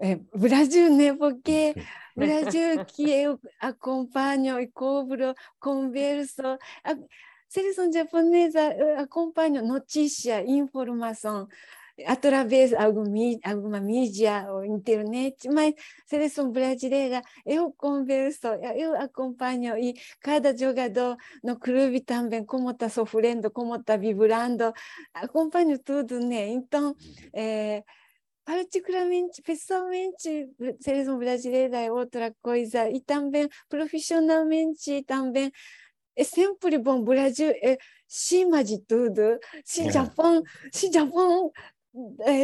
[0.00, 1.74] えブラジルネボケ
[2.16, 3.26] ブラジルキエ
[3.60, 6.58] アコンパニョイコーブロコンベルソあ
[7.48, 8.70] セレソンジャポネーザ
[9.02, 11.48] アコンパニョノチシアインフォルマソン。
[12.06, 15.74] Através de alguma mídia ou internet, mas
[16.06, 23.50] seleção brasileira eu converso, eu acompanho e cada jogador no clube também como está sofrendo,
[23.50, 24.72] como está vibrando,
[25.12, 26.48] acompanho tudo, né?
[26.48, 26.96] Então,
[27.32, 27.84] é,
[28.44, 35.52] particularmente, pessoalmente, seleção brasileira é outra coisa e também profissionalmente também
[36.16, 37.02] é sempre bom.
[37.02, 37.76] Brasil é
[38.06, 39.38] cima de tudo.
[39.64, 41.50] Se Japão, se Japão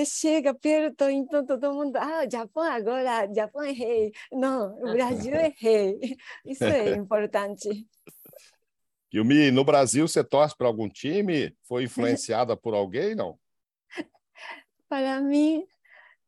[0.06, 4.12] chega perto, então todo mundo, ah, Japão agora, Japão é rei.
[4.32, 5.98] Não, o Brasil é rei.
[6.44, 7.86] Isso é importante.
[9.12, 11.54] Yumi, no Brasil você torce para algum time?
[11.64, 13.38] Foi influenciada por alguém, não?
[14.88, 15.66] Para mim,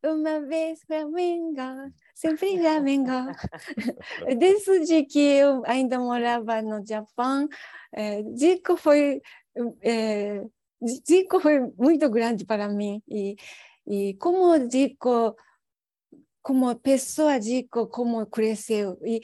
[0.04, 3.12] uma vez Flamengo, sempre Flamengo.
[4.36, 7.48] Desde que eu ainda morava no Japão,
[7.92, 9.22] é, Zico foi
[9.80, 10.42] é,
[11.06, 13.36] Zico foi muito grande para mim e,
[13.86, 15.36] e como Zico,
[16.42, 19.20] como pessoa Zico, como cresceu e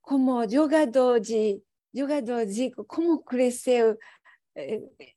[0.00, 1.60] como jogador de
[1.94, 3.96] jogador Zico, como cresceu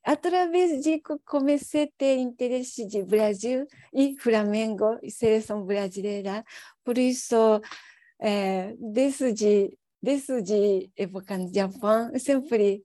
[0.04, 6.44] através de comecei a ter interesse de Brasil e Flamengo e seleção brasileira.
[6.84, 7.60] Por isso,
[8.20, 12.84] é, desde, desde época no Japão, sempre,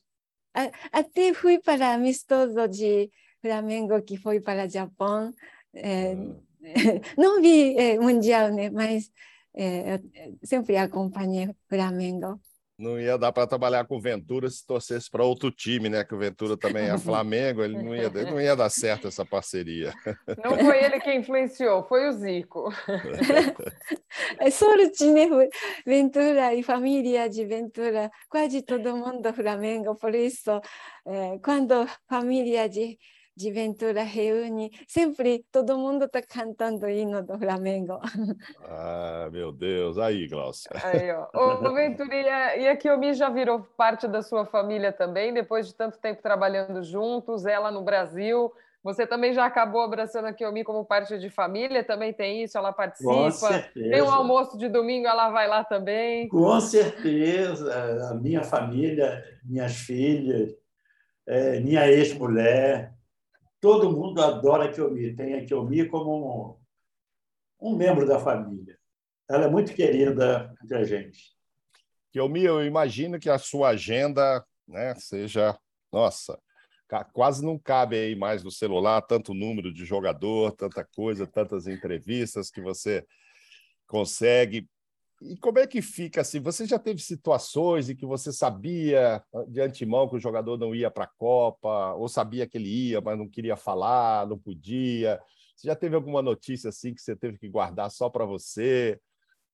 [0.56, 5.34] a, até fui para amistoso de Flamengo que foi para Japão.
[5.74, 6.16] É,
[7.18, 9.12] não vi é, mundial, né, mas
[9.54, 10.00] é,
[10.44, 12.40] sempre acompanhei Flamengo.
[12.78, 16.04] Não ia dar para trabalhar com o Ventura se torcesse para outro time, né?
[16.04, 19.94] Que o Ventura também é Flamengo, ele não ia, não ia dar certo essa parceria.
[20.44, 22.70] Não foi ele que influenciou, foi o Zico.
[24.40, 25.28] É sorte, né?
[25.86, 30.62] Ventura e família de Ventura, quase todo mundo Flamengo, por isso,
[31.06, 32.98] eh, quando família de
[33.36, 38.00] de Ventura reúne, sempre todo mundo está cantando o hino do Flamengo.
[38.68, 39.98] Ah, meu Deus.
[39.98, 40.72] Aí, Glaucia.
[40.84, 41.28] Aí, ó.
[41.34, 45.76] O, o Venturinha, e a Kiomi já virou parte da sua família também, depois de
[45.76, 48.52] tanto tempo trabalhando juntos, ela no Brasil.
[48.84, 51.84] Você também já acabou abraçando a Kiomi como parte de família?
[51.84, 52.58] Também tem isso?
[52.58, 53.12] Ela participa?
[53.12, 53.90] Com certeza.
[53.90, 56.28] Tem um almoço de domingo, ela vai lá também?
[56.28, 58.12] Com certeza.
[58.12, 60.56] A minha família, minhas filhas,
[61.28, 62.95] é, minha ex-mulher,
[63.60, 66.60] todo mundo adora a Kiomi, tem a Kiomi como
[67.60, 68.78] um, um membro da família.
[69.30, 71.36] Ela é muito querida entre a gente.
[72.12, 75.58] Kiomi, eu imagino que a sua agenda né, seja,
[75.92, 76.40] nossa,
[77.12, 82.50] quase não cabe aí mais no celular tanto número de jogador, tanta coisa, tantas entrevistas
[82.50, 83.06] que você
[83.88, 84.68] consegue.
[85.22, 86.40] E como é que fica assim?
[86.42, 90.92] Você já teve situações em que você sabia de antemão que o jogador não ia
[90.92, 95.20] para a Copa, ou sabia que ele ia, mas não queria falar, não podia?
[95.56, 99.00] Você já teve alguma notícia assim que você teve que guardar só para você?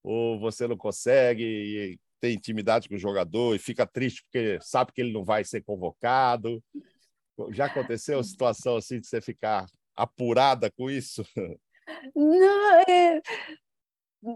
[0.03, 4.91] Ou você não consegue e tem intimidade com o jogador e fica triste porque sabe
[4.91, 6.63] que ele não vai ser convocado?
[7.51, 11.23] Já aconteceu situação assim de você ficar apurada com isso?
[12.15, 13.21] Não, é,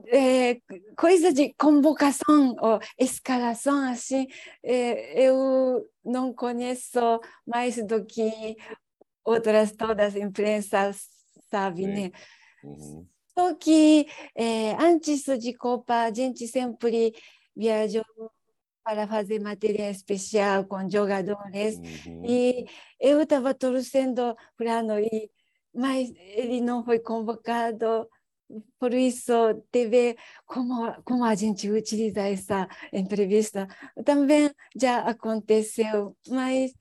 [0.07, 0.59] é,
[0.97, 4.27] coisa de convocação ou escalação assim,
[4.63, 6.99] é, eu não conheço
[7.45, 8.55] mais do que
[9.23, 11.07] outras todas as imprensas
[11.49, 12.11] sabe, né?
[12.63, 13.07] Uhum.
[13.37, 17.13] Só que é, antes de Copa a gente sempre
[17.55, 18.03] viajou
[18.83, 22.23] para fazer matéria especial com jogadores uhum.
[22.25, 22.65] e
[22.99, 25.29] eu estava torcendo para não ir,
[25.73, 28.07] mas ele não foi convocado
[28.79, 29.33] por isso,
[29.71, 30.15] teve
[30.45, 33.67] como, como a gente utiliza essa entrevista.
[34.03, 36.73] Também já aconteceu, mas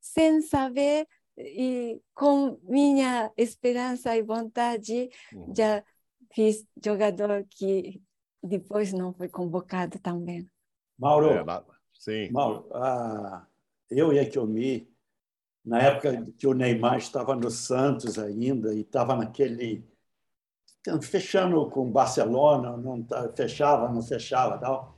[0.00, 1.06] sem saber
[1.36, 5.52] e com minha esperança e vontade, uhum.
[5.56, 5.82] já
[6.32, 8.02] fiz jogador que
[8.42, 10.48] depois não foi convocado também.
[10.98, 11.44] Mauro, é,
[11.94, 12.30] sim.
[12.30, 13.46] Mauro ah,
[13.90, 14.88] eu e a Kiomi,
[15.64, 19.84] na época que o Neymar estava no Santos ainda e estava naquele
[21.00, 24.96] fechando com Barcelona, não tá, fechava, não fechava, tal.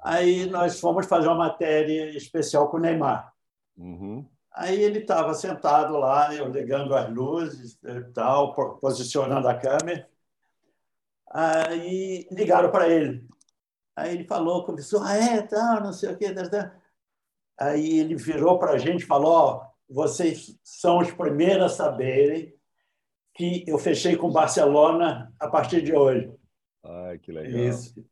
[0.00, 3.32] Aí nós fomos fazer uma matéria especial com o Neymar.
[3.76, 4.28] Uhum.
[4.52, 7.78] Aí ele estava sentado lá, eu ligando as luzes,
[8.12, 10.08] tal, posicionando a câmera.
[11.30, 13.26] Aí ligaram para ele.
[13.94, 16.32] Aí ele falou, começou, ah, é, tal, não sei o quê.
[16.32, 16.70] Tal, tal.
[17.60, 22.57] Aí ele virou para a gente e falou, ó, vocês são os primeiros a saberem
[23.38, 26.28] que eu fechei com Barcelona a partir de hoje.
[26.84, 27.60] Ai, que legal.
[27.60, 28.04] Isso.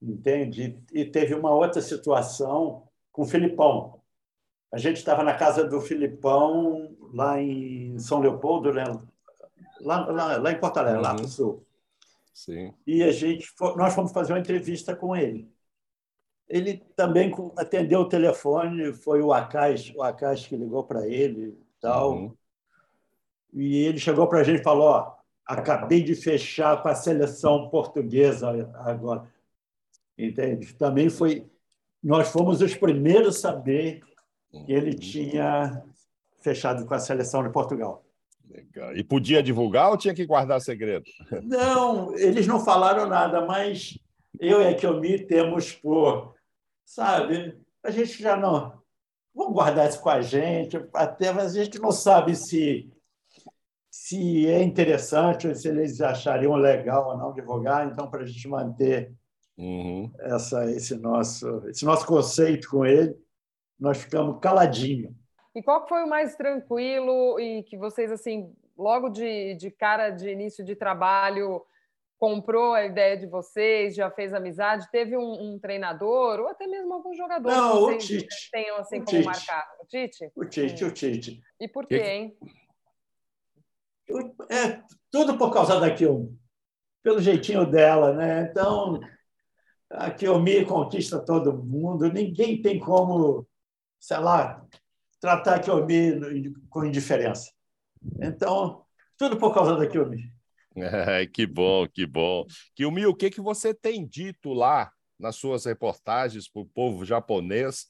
[0.00, 0.80] Entende?
[0.92, 4.00] E teve uma outra situação com o Filipão.
[4.72, 8.84] A gente estava na casa do Filipão, lá em São Leopoldo, né?
[9.80, 11.02] lá, lá, lá em Porto Alegre, uhum.
[11.02, 11.66] lá no sul.
[12.32, 12.72] Sim.
[12.86, 15.52] E a gente, nós fomos fazer uma entrevista com ele.
[16.48, 22.12] Ele também atendeu o telefone, foi o Acais, o Acais que ligou para ele, tal.
[22.12, 22.36] Uhum.
[23.52, 25.14] E ele chegou para a gente e falou: ó,
[25.46, 29.28] acabei de fechar com a seleção portuguesa agora.
[30.16, 30.74] Entende?
[30.74, 31.46] Também foi.
[32.02, 34.02] Nós fomos os primeiros a saber
[34.64, 35.82] que ele tinha
[36.40, 38.04] fechado com a seleção de Portugal.
[38.48, 38.96] Legal.
[38.96, 41.04] E podia divulgar ou tinha que guardar segredo?
[41.42, 43.98] Não, eles não falaram nada, mas
[44.40, 46.34] eu e a Kiomi temos por,
[46.84, 48.80] sabe, a gente já não.
[49.32, 52.90] Vamos guardar isso com a gente, até mas a gente não sabe se
[53.90, 58.46] se é interessante ou se eles achariam legal ou não divulgar, então para a gente
[58.48, 59.12] manter
[59.58, 60.10] uhum.
[60.20, 63.16] essa, esse nosso esse nosso conceito com ele,
[63.78, 65.14] nós ficamos caladinho.
[65.54, 70.30] E qual foi o mais tranquilo e que vocês assim logo de, de cara de
[70.30, 71.62] início de trabalho
[72.16, 76.92] comprou a ideia de vocês, já fez amizade, teve um, um treinador ou até mesmo
[76.92, 78.50] algum jogador Não, que vocês o Tite.
[78.52, 79.24] tenham assim o como Tite.
[79.24, 79.68] marcar?
[79.80, 80.32] O Tite?
[80.36, 80.88] O Tite, hum.
[80.88, 81.42] o Tite.
[81.58, 82.36] E por quê, hein?
[84.48, 86.38] É tudo por causa da Kiyomi,
[87.02, 88.42] pelo jeitinho dela, né?
[88.42, 89.00] Então,
[89.90, 93.46] a Kiyomi conquista todo mundo, ninguém tem como,
[93.98, 94.64] sei lá,
[95.20, 97.50] tratar a Kiyomi com indiferença.
[98.20, 98.84] Então,
[99.16, 100.32] tudo por causa da Kiyomi.
[100.76, 102.46] É, que bom, que bom.
[102.76, 107.88] Kiyomi, o que, que você tem dito lá nas suas reportagens para o povo japonês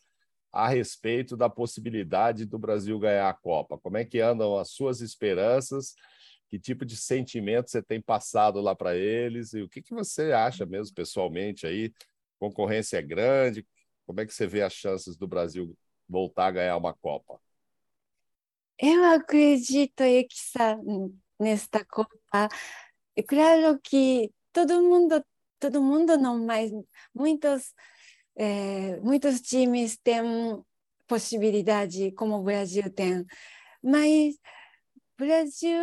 [0.52, 3.78] a respeito da possibilidade do Brasil ganhar a Copa?
[3.78, 5.94] Como é que andam as suas esperanças?
[6.48, 9.52] Que tipo de sentimento você tem passado lá para eles?
[9.54, 11.92] E o que, que você acha mesmo pessoalmente aí?
[12.40, 13.66] concorrência é grande?
[14.06, 15.76] Como é que você vê as chances do Brasil
[16.08, 17.38] voltar a ganhar uma Copa?
[18.78, 20.78] Eu acredito, Exa,
[21.38, 22.48] nesta Copa.
[23.14, 25.22] É claro que todo mundo,
[25.58, 26.72] todo mundo não, mas
[27.14, 27.74] muitos,
[28.40, 30.22] é, muitos times têm
[31.06, 33.26] possibilidade, como o Brasil tem.
[33.82, 34.36] Mas
[35.18, 35.76] Brasil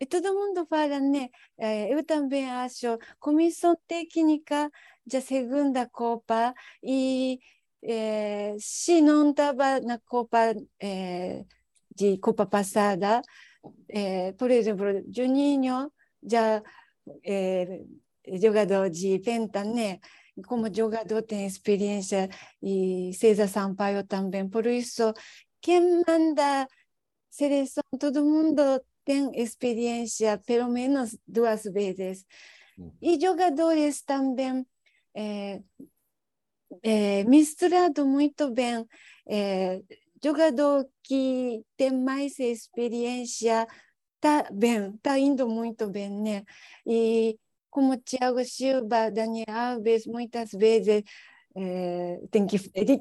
[0.00, 1.28] e todo mundo fala, né?
[1.58, 4.70] É, eu também acho comissão técnica
[5.06, 7.38] da segunda Copa e
[7.82, 11.44] é, se não estava na Copa é,
[11.94, 13.20] de Copa passada,
[13.90, 15.92] é, por exemplo, Juninho
[16.22, 16.62] já
[17.24, 17.82] é,
[18.40, 20.00] jogador de penta, né?
[20.46, 22.28] Como jogador tem experiência
[22.62, 25.12] e César Sampaio também, por isso
[25.60, 26.66] quem manda
[27.30, 28.62] seleção, todo mundo
[29.04, 32.24] tem experiência pelo menos duas vezes.
[32.78, 32.92] Uhum.
[33.00, 34.66] E jogadores também
[35.14, 35.60] é,
[36.82, 38.86] é, misturado muito bem.
[39.26, 39.80] É,
[40.22, 43.66] jogador que tem mais experiência
[44.20, 46.44] tá bem, tá indo muito bem, né?
[46.86, 47.38] E
[47.72, 51.02] como Thiago Silva, Daniel Alves, muitas vezes
[51.56, 52.56] é, tem que,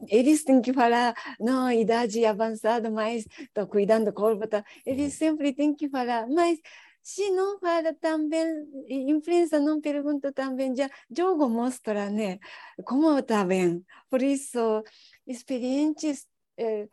[0.10, 4.48] eles têm que falar, não, idade avançada, mas estou cuidando do corpo.
[4.48, 4.64] Tá?
[4.86, 6.58] Eles sempre têm que falar, mas
[7.04, 8.46] se não fala também,
[8.88, 12.40] imprensa não pergunta também, já jogo mostra, né?
[12.86, 13.84] Como está bem.
[14.10, 14.84] Por isso,
[15.28, 16.88] experientes, é,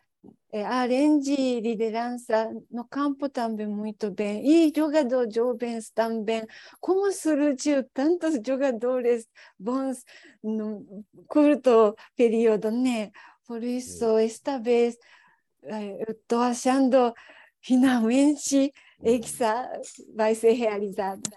[0.50, 4.46] é, além de liderança, no campo também muito bem.
[4.46, 6.46] E jogadores jovens também.
[6.80, 10.04] Como surgiu tantos jogadores bons
[10.42, 13.10] no curto período, né?
[13.46, 14.96] Por isso, esta vez,
[15.62, 17.14] é, eu estou achando,
[17.60, 19.70] finalmente, Exa
[20.14, 21.30] vai ser realizada.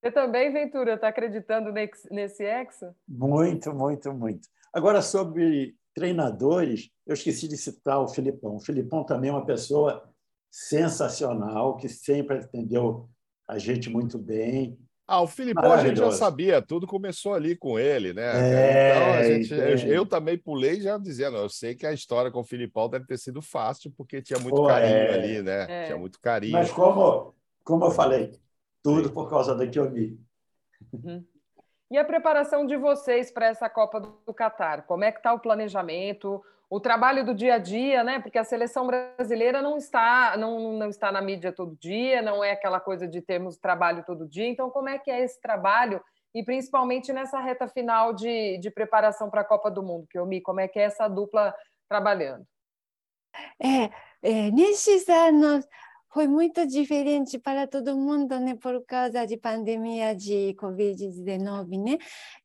[0.00, 2.96] Você também, Ventura, está acreditando nesse Hexa?
[3.06, 4.48] Muito, muito, muito.
[4.72, 8.56] Agora, sobre treinadores, eu esqueci de citar o Filipão.
[8.56, 10.08] O Filipão também é uma pessoa
[10.50, 13.08] sensacional, que sempre atendeu
[13.46, 14.78] a gente muito bem.
[15.06, 18.30] Ah, o Filipão a gente já sabia, tudo começou ali com ele, né?
[18.30, 22.30] É, então, a gente, eu, eu, também pulei já dizendo, eu sei que a história
[22.30, 25.12] com o Filipão deve ter sido fácil, porque tinha muito Pô, carinho é...
[25.12, 25.66] ali, né?
[25.68, 25.86] É.
[25.86, 26.52] Tinha muito carinho.
[26.52, 27.34] Mas como,
[27.64, 28.38] como eu falei,
[28.84, 30.16] tudo por causa da Kiomi.
[30.92, 31.24] Uhum.
[31.90, 34.82] E a preparação de vocês para essa Copa do Catar?
[34.82, 38.20] Como é que está o planejamento, o trabalho do dia a dia, né?
[38.20, 42.52] Porque a seleção brasileira não está, não, não está na mídia todo dia, não é
[42.52, 44.46] aquela coisa de termos trabalho todo dia.
[44.46, 46.00] Então, como é que é esse trabalho?
[46.32, 50.24] E principalmente nessa reta final de, de preparação para a Copa do Mundo, que eu
[50.24, 51.52] me como é que é essa dupla
[51.88, 52.46] trabalhando?
[53.60, 53.90] É,
[54.22, 55.66] é, nesses anos
[56.12, 61.98] foi muito diferente para todo mundo, né, por causa de pandemia de Covid-19, né?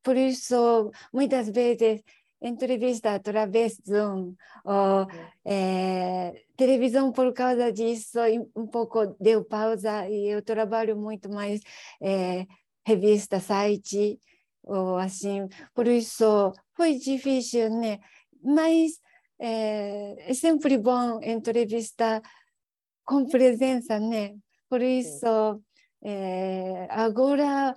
[0.03, 2.01] Por isso, muitas vezes,
[2.41, 5.07] entrevista através do Zoom, ou
[5.43, 8.19] é, televisão por causa disso,
[8.55, 11.61] um pouco deu pausa e eu trabalho muito mais
[12.01, 12.45] é,
[12.85, 14.19] revista, site,
[14.63, 17.99] ou assim, por isso foi difícil, né?
[18.43, 18.99] Mas
[19.39, 22.21] é, é sempre bom entrevistar
[23.05, 24.35] com presença, né?
[24.69, 25.61] Por isso,
[26.03, 27.75] é, agora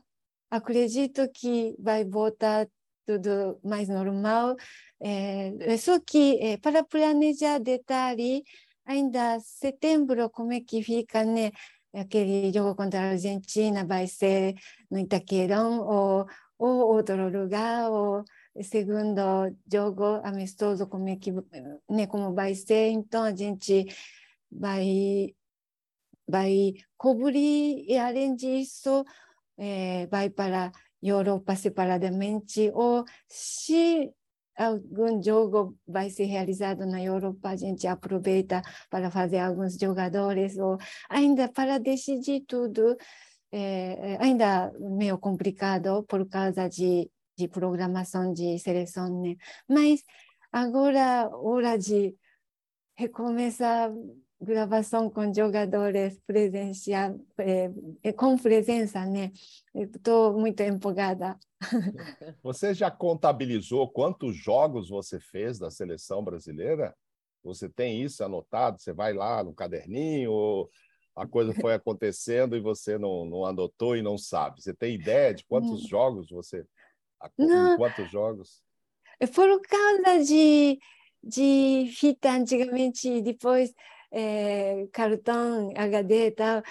[0.51, 2.67] acredito que vai voltar
[3.07, 4.57] tudo mais normal.
[5.01, 8.43] É, só que é, para planejar detalhe,
[8.85, 11.53] ainda setembro, como é que fica, né?
[11.95, 14.55] Aquele jogo contra a Argentina vai ser
[14.91, 16.27] no Itaquerão ou,
[16.59, 18.25] ou outro lugar, ou
[18.63, 21.33] segundo jogo amistoso, como é que,
[21.89, 22.91] né, como vai ser.
[22.91, 23.87] Então, a gente
[24.51, 25.35] vai,
[26.27, 29.05] vai cobrir e, além disso,
[29.57, 30.73] é, vai para
[31.03, 34.13] Europa separadamente, ou se
[34.57, 40.77] algum jogo vai ser realizado na Europa, a gente aproveita para fazer alguns jogadores, ou
[41.09, 42.97] ainda para decidir tudo,
[43.53, 49.37] é, ainda meio complicado por causa de, de programação de seleção, né?
[49.69, 50.03] Mas
[50.53, 52.17] agora, hora de
[52.97, 53.93] recomeçar
[54.41, 59.33] gravação com jogadores presencial, é, com presença, né?
[59.75, 61.39] Estou muito empolgada.
[62.43, 66.95] Você já contabilizou quantos jogos você fez da seleção brasileira?
[67.43, 68.81] Você tem isso anotado?
[68.81, 70.71] Você vai lá no caderninho ou
[71.17, 74.63] a coisa foi acontecendo e você não, não anotou e não sabe?
[74.63, 76.65] Você tem ideia de quantos jogos você
[77.37, 77.77] Não.
[77.77, 78.63] Quantos jogos?
[79.35, 80.79] Por causa de,
[81.25, 83.75] de fita antigamente, depois
[84.11, 86.63] é, cartão, HD e tal,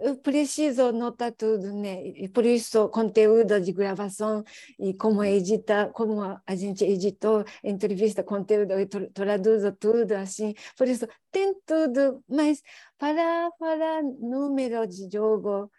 [0.00, 2.06] eu preciso anotar tudo, né?
[2.08, 4.44] E por isso, conteúdo de gravação
[4.78, 10.54] e como editar, como a gente editou, entrevista, conteúdo, eu traduzo tudo, assim.
[10.76, 12.62] Por isso, tem tudo, mas
[12.98, 15.70] para, para número de jogo,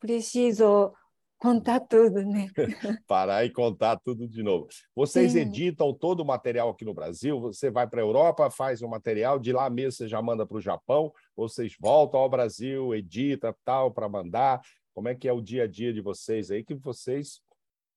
[0.00, 0.92] preciso
[1.40, 2.48] contar tudo, né?
[3.08, 4.68] Parar e contar tudo de novo.
[4.94, 5.40] Vocês Sim.
[5.40, 7.40] editam todo o material aqui no Brasil?
[7.40, 10.46] Você vai para a Europa, faz o um material, de lá mesmo você já manda
[10.46, 14.60] para o Japão, vocês voltam ao Brasil, edita tal para mandar.
[14.94, 16.62] Como é que é o dia a dia de vocês aí?
[16.62, 17.40] Que vocês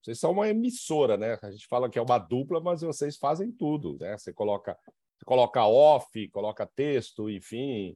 [0.02, 1.38] vocês são uma emissora, né?
[1.42, 4.18] A gente fala que é uma dupla, mas vocês fazem tudo, né?
[4.18, 4.78] Você coloca,
[5.18, 7.96] você coloca off, coloca texto, enfim,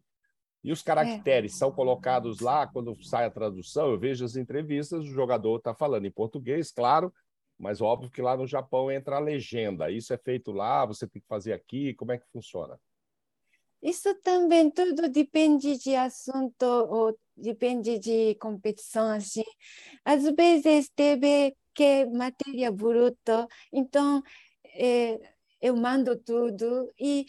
[0.68, 1.57] e os caracteres é.
[1.59, 3.89] são colocados lá quando sai a tradução.
[3.89, 7.13] Eu vejo as entrevistas, o jogador está falando em português, claro,
[7.57, 9.89] mas óbvio que lá no Japão entra a legenda.
[9.89, 11.93] Isso é feito lá, você tem que fazer aqui.
[11.93, 12.78] Como é que funciona?
[13.82, 19.45] Isso também tudo depende de assunto ou depende de competição assim.
[20.03, 24.22] Às vezes teve que matéria bruta, então
[24.65, 25.18] é,
[25.61, 27.26] eu mando tudo e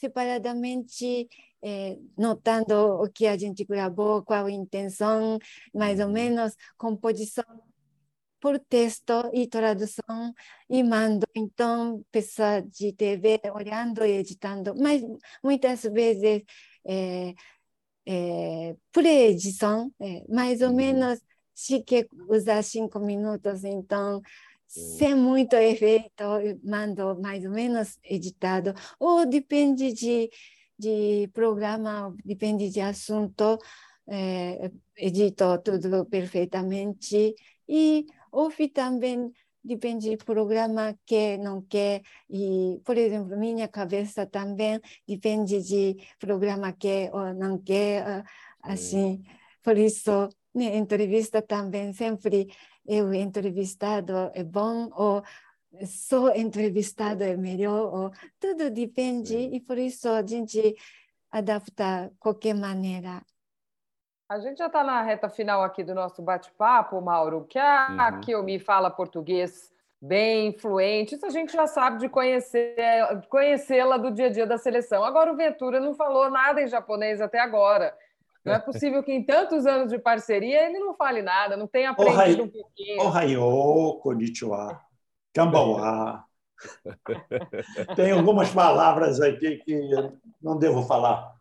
[0.00, 1.28] separadamente
[1.62, 5.38] é, notando o que a gente gravou, qual a intenção,
[5.74, 6.12] mais ou uhum.
[6.12, 7.44] menos, composição
[8.40, 10.34] por texto e tradução
[10.68, 11.26] e mando.
[11.34, 15.02] Então, pessoa de TV olhando e editando, mas
[15.44, 16.42] muitas vezes
[16.86, 17.34] é,
[18.06, 20.76] é, por edição, é, mais ou uhum.
[20.76, 21.20] menos,
[21.54, 24.22] se quer usar cinco minutos, então
[24.70, 26.24] sem muito efeito,
[26.62, 30.30] mando mais ou menos editado, ou depende de
[30.80, 33.58] de programa, depende de assunto,
[34.08, 37.34] é, edito tudo perfeitamente.
[37.68, 39.30] E houve também,
[39.62, 42.00] depende de programa que não quer.
[42.30, 48.24] E, por exemplo, minha cabeça também depende de programa que ou não quer.
[48.62, 49.22] Assim,
[49.62, 52.52] por isso, né, entrevista também sempre
[52.86, 55.22] eu entrevistado é bom ou
[55.86, 59.54] só entrevistado é melhor, ou, tudo depende, Sim.
[59.54, 60.74] e por isso a gente
[61.30, 63.22] adapta qualquer maneira.
[64.28, 68.00] A gente já está na reta final aqui do nosso bate-papo, Mauro, que a, uhum.
[68.00, 69.72] a Kiomi fala português
[70.02, 72.74] bem fluente, isso a gente já sabe de conhecer,
[73.28, 75.04] conhecê-la do dia a dia da seleção.
[75.04, 77.94] Agora o Ventura não falou nada em japonês até agora.
[78.44, 81.90] Não é possível que em tantos anos de parceria ele não fale nada, não tenha
[81.90, 83.02] aprendido um pouquinho.
[83.02, 84.80] Ohayou, konnichiwa.
[85.32, 86.24] Cambauá.
[87.96, 89.80] Tem algumas palavras aqui que
[90.42, 91.34] não devo falar.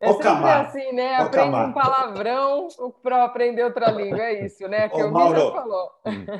[0.00, 0.66] É Ocamar.
[0.66, 1.16] assim, né?
[1.16, 2.68] Aprende um palavrão
[3.02, 4.88] para aprender outra língua, é isso, né?
[4.88, 5.90] Que Ô, o Mauro, falou.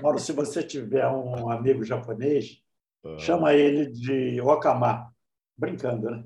[0.02, 2.60] Mauro, se você tiver um amigo japonês,
[3.04, 3.16] ah.
[3.18, 5.10] chama ele de Okamar.
[5.56, 6.24] Brincando, né?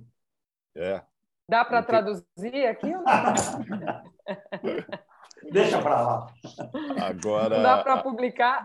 [0.74, 1.02] É.
[1.48, 3.04] Dá para traduzir aqui ou não?
[5.52, 6.26] Deixa para lá.
[7.00, 7.56] Agora.
[7.56, 8.64] Não dá para publicar.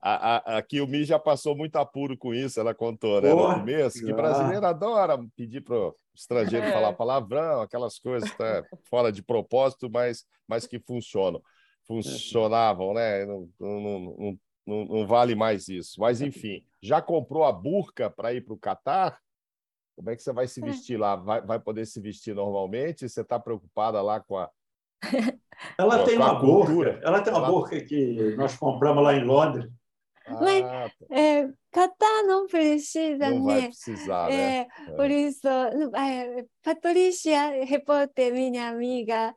[0.00, 3.30] A, a, a Kilmi já passou muito apuro com isso, ela contou, né?
[3.30, 6.72] no começo, que brasileiro adora pedir para o estrangeiro é.
[6.72, 11.42] falar palavrão, aquelas coisas tá, fora de propósito, mas, mas que funcionam.
[11.86, 13.26] Funcionavam, né?
[13.26, 16.00] Não, não, não, não, não vale mais isso.
[16.00, 19.18] Mas, enfim, já comprou a burca para ir para o Catar?
[20.00, 21.14] Como é que você vai se vestir lá?
[21.14, 23.06] Vai, vai poder se vestir normalmente?
[23.06, 24.50] Você está preocupada lá com a,
[25.76, 27.50] ela tem uma burca, ela tem uma ela...
[27.50, 29.70] burca que nós compramos lá em Londres.
[30.26, 31.14] Mas ah, tá.
[31.14, 33.52] é, Catar não precisa, não né?
[33.52, 34.60] vai precisar, né?
[34.60, 39.34] É, por isso, é, Patrícia, repórter, minha amiga,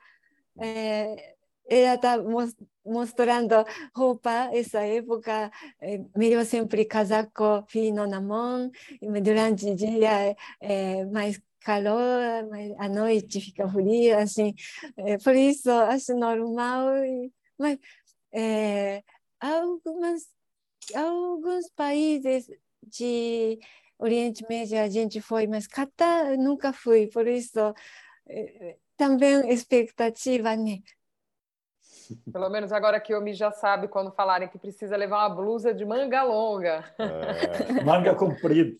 [0.61, 1.35] é,
[1.69, 2.72] ela está mostrando
[3.95, 8.71] roupa, essa época, é, melhor sempre casaco fino na mão,
[9.21, 14.53] durante o dia é, mais calor, mas à noite fica frio, assim,
[14.97, 16.87] é, por isso acho normal,
[17.57, 17.79] mas
[18.31, 19.03] é,
[19.39, 20.27] algumas,
[20.95, 22.49] alguns países
[22.83, 23.59] de
[23.97, 27.59] Oriente Médio a gente foi, mas Catar nunca fui, por isso
[28.27, 30.79] é, também expectativa, né?
[32.31, 35.73] Pelo menos agora que o Mi já sabe quando falarem que precisa levar uma blusa
[35.73, 36.83] de manga longa.
[36.97, 37.81] É.
[37.83, 38.77] manga comprida.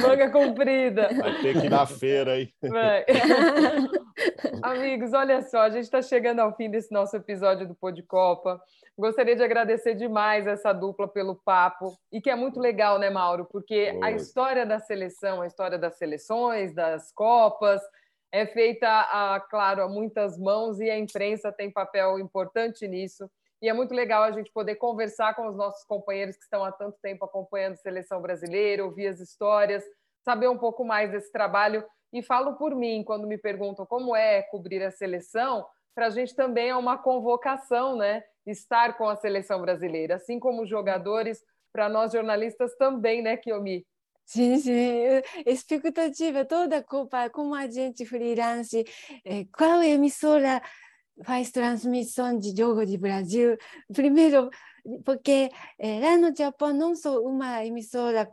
[0.00, 1.08] manga comprida.
[1.20, 2.52] Vai ter que ir na feira aí.
[2.62, 3.04] Vai.
[4.62, 8.02] Amigos, olha só, a gente está chegando ao fim desse nosso episódio do Pô de
[8.02, 8.60] Copa.
[8.96, 13.46] Gostaria de agradecer demais essa dupla pelo papo, e que é muito legal, né, Mauro?
[13.50, 13.98] Porque Oi.
[14.02, 17.80] a história da seleção, a história das seleções, das Copas,
[18.32, 23.30] é feita, a, claro, a muitas mãos e a imprensa tem papel importante nisso.
[23.60, 26.72] E é muito legal a gente poder conversar com os nossos companheiros que estão há
[26.72, 29.84] tanto tempo acompanhando a seleção brasileira, ouvir as histórias,
[30.24, 31.84] saber um pouco mais desse trabalho.
[32.12, 35.64] E falo por mim, quando me perguntam como é cobrir a seleção,
[35.94, 38.24] para a gente também é uma convocação, né?
[38.46, 41.40] Estar com a seleção brasileira, assim como os jogadores,
[41.72, 43.86] para nós jornalistas também, né, Kiomi?
[44.32, 44.72] Sim, sim.
[45.44, 48.82] Expectativa toda a Copa, como a gente freelance,
[49.54, 50.62] qual emissora
[51.24, 53.58] faz transmissão de jogo de Brasil?
[53.92, 54.48] Primeiro,
[55.04, 55.50] porque
[56.02, 58.30] lá no Japão não só uma emissora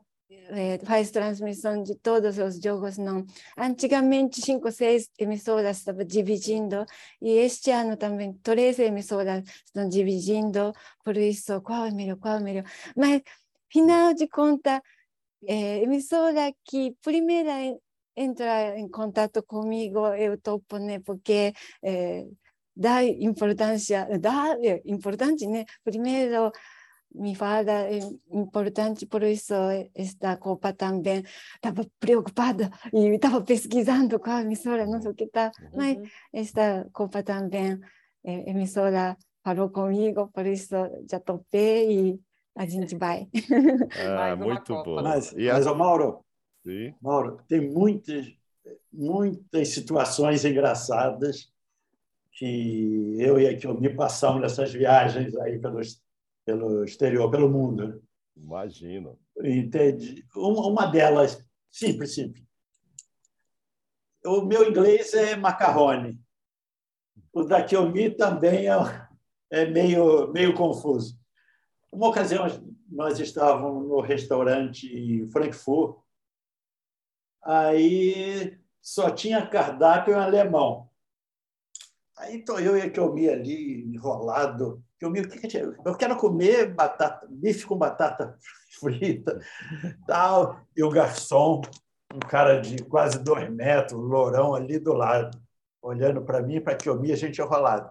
[0.86, 3.26] faz transmissão de todos os jogos, não.
[3.58, 6.86] Antigamente, cinco, seis emissoras estavam dividindo,
[7.22, 10.72] e este ano também, três emissoras estão dividindo,
[11.04, 12.64] por isso, qual é melhor, qual é melhor.
[12.96, 13.22] Mas,
[13.70, 14.80] final de contas,
[15.48, 17.54] é, emissora que primeira
[18.16, 22.28] entra em contato comigo, eu topo, né, porque é,
[22.76, 26.52] dá importância, dá é importante, né, primeiro
[27.14, 28.00] me fala é
[28.32, 29.54] importante, por isso
[29.96, 31.24] esta Copa também
[31.56, 35.98] estava preocupada e estava pesquisando qual emissora, não sei o que tá, mas
[36.34, 37.80] esta Copa também,
[38.24, 40.76] é, emissora falou comigo, por isso
[41.10, 42.20] já topei e
[42.60, 43.30] a gente vai.
[43.98, 45.02] Ah, muito bom.
[45.02, 45.74] Mas, e mas a...
[45.74, 46.20] Mauro,
[46.62, 46.94] Sim.
[47.02, 48.28] Mauro, tem muitas,
[48.92, 51.50] muitas situações engraçadas
[52.34, 56.02] que eu e a Kiomi passamos nessas viagens aí pelos
[56.46, 58.02] pelo exterior, pelo mundo.
[58.36, 59.20] Imagino.
[59.38, 60.26] Entende?
[60.36, 62.44] Uma delas, simples, simples.
[64.26, 66.20] O meu inglês é macarrone.
[67.32, 69.08] O da Kiomi também é,
[69.52, 71.19] é meio, meio confuso.
[71.92, 72.46] Uma ocasião,
[72.90, 75.98] nós estávamos no restaurante em Frankfurt,
[77.44, 80.90] aí só tinha cardápio em alemão.
[82.18, 85.22] Aí estou eu e a Kiomi ali, enrolado, eu, me,
[85.86, 88.38] eu quero comer batata, bife com batata
[88.80, 89.40] frita,
[90.06, 90.62] tal.
[90.76, 91.62] E o garçom,
[92.14, 95.42] um cara de quase dois metros, lourão ali do lado,
[95.82, 97.90] olhando para mim, para que eu me a gente enrolado.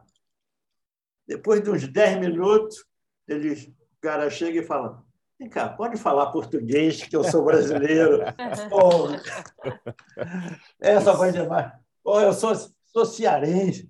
[1.26, 2.84] Depois de uns dez minutos,
[3.26, 5.02] ele, o cara chega e fala:
[5.38, 8.18] Vem cá, pode falar português, que eu sou brasileiro.
[8.68, 9.08] Pô,
[10.80, 11.72] essa vai demais.
[12.02, 12.52] Pô, eu sou,
[12.86, 13.88] sou cearense.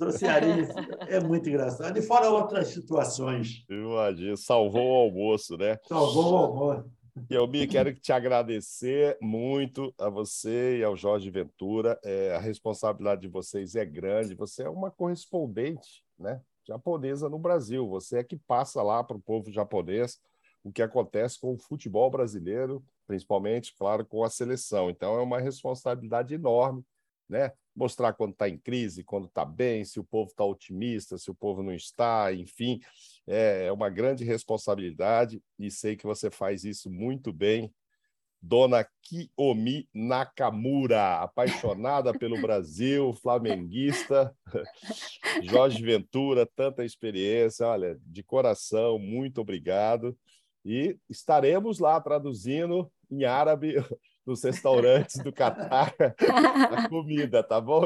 [0.00, 1.98] Socialista é muito engraçado.
[1.98, 3.64] E fora outras situações.
[3.68, 5.78] Imagina, salvou o almoço, né?
[5.86, 6.90] Salvou o almoço.
[7.28, 11.98] Eu me quero te agradecer muito a você e ao Jorge Ventura.
[12.02, 14.34] É, a responsabilidade de vocês é grande.
[14.34, 16.40] Você é uma correspondente, né,
[16.70, 17.88] japonesa no Brasil.
[17.88, 20.18] Você é que passa lá para o povo japonês
[20.62, 24.90] o que acontece com o futebol brasileiro, principalmente, claro, com a seleção.
[24.90, 26.84] Então é uma responsabilidade enorme,
[27.28, 27.52] né?
[27.74, 31.34] mostrar quando está em crise, quando está bem, se o povo está otimista, se o
[31.34, 32.80] povo não está, enfim,
[33.26, 37.72] é, é uma grande responsabilidade e sei que você faz isso muito bem.
[38.42, 44.34] Dona Kiyomi Nakamura, apaixonada pelo Brasil, flamenguista,
[45.42, 50.16] Jorge Ventura, tanta experiência, olha, de coração, muito obrigado.
[50.64, 53.74] E estaremos lá traduzindo em árabe
[54.26, 55.94] nos restaurantes do Catar
[56.70, 57.82] a comida, tá bom?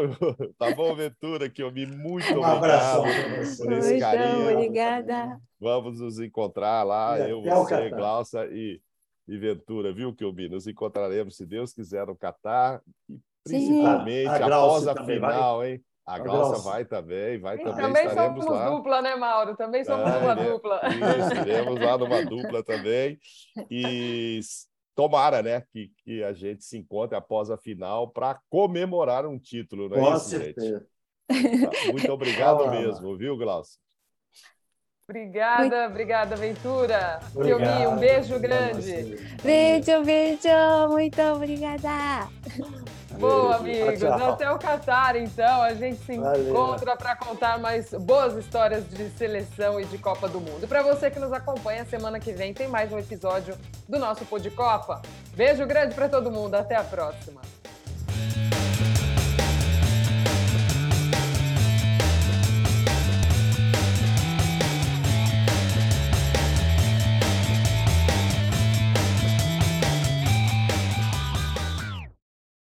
[0.58, 3.04] Tá bom, Ventura, que eu me muito um obrigado
[3.56, 4.52] por esse carinho.
[4.52, 5.40] Obrigada.
[5.58, 8.80] Vamos nos encontrar lá, eu, você, Glaucia e,
[9.26, 14.46] e Ventura, viu, me nos encontraremos, se Deus quiser, no Catar e principalmente a, a
[14.46, 15.72] após a final, vai.
[15.72, 15.84] hein?
[16.06, 17.76] A Glaucia vai também, vai também.
[17.76, 18.68] Também somos lá.
[18.68, 19.56] dupla, né, Mauro?
[19.56, 20.80] Também somos é, uma dupla.
[20.88, 23.18] Isso, iremos lá numa dupla também.
[23.70, 24.40] E
[24.94, 29.88] tomara, né, que, que a gente se encontre após a final para comemorar um título,
[29.88, 30.86] não é Com isso, certeza.
[31.30, 31.62] gente?
[31.62, 33.78] Tá, muito obrigado mesmo, viu, Glaucio?
[35.06, 35.90] Obrigada, muito...
[35.90, 37.20] obrigada, Ventura.
[37.34, 39.18] Obrigado, um beijo grande.
[39.42, 42.26] Beijo, beijo, muito obrigada.
[43.18, 44.02] Boa, amigos.
[44.02, 45.62] Até o Catar, então.
[45.62, 46.48] A gente se Valeu.
[46.48, 50.64] encontra para contar mais boas histórias de seleção e de Copa do Mundo.
[50.64, 53.54] E para você que nos acompanha, semana que vem tem mais um episódio
[53.86, 55.02] do nosso Pô de Copa.
[55.34, 56.54] Beijo grande para todo mundo.
[56.54, 57.42] Até a próxima.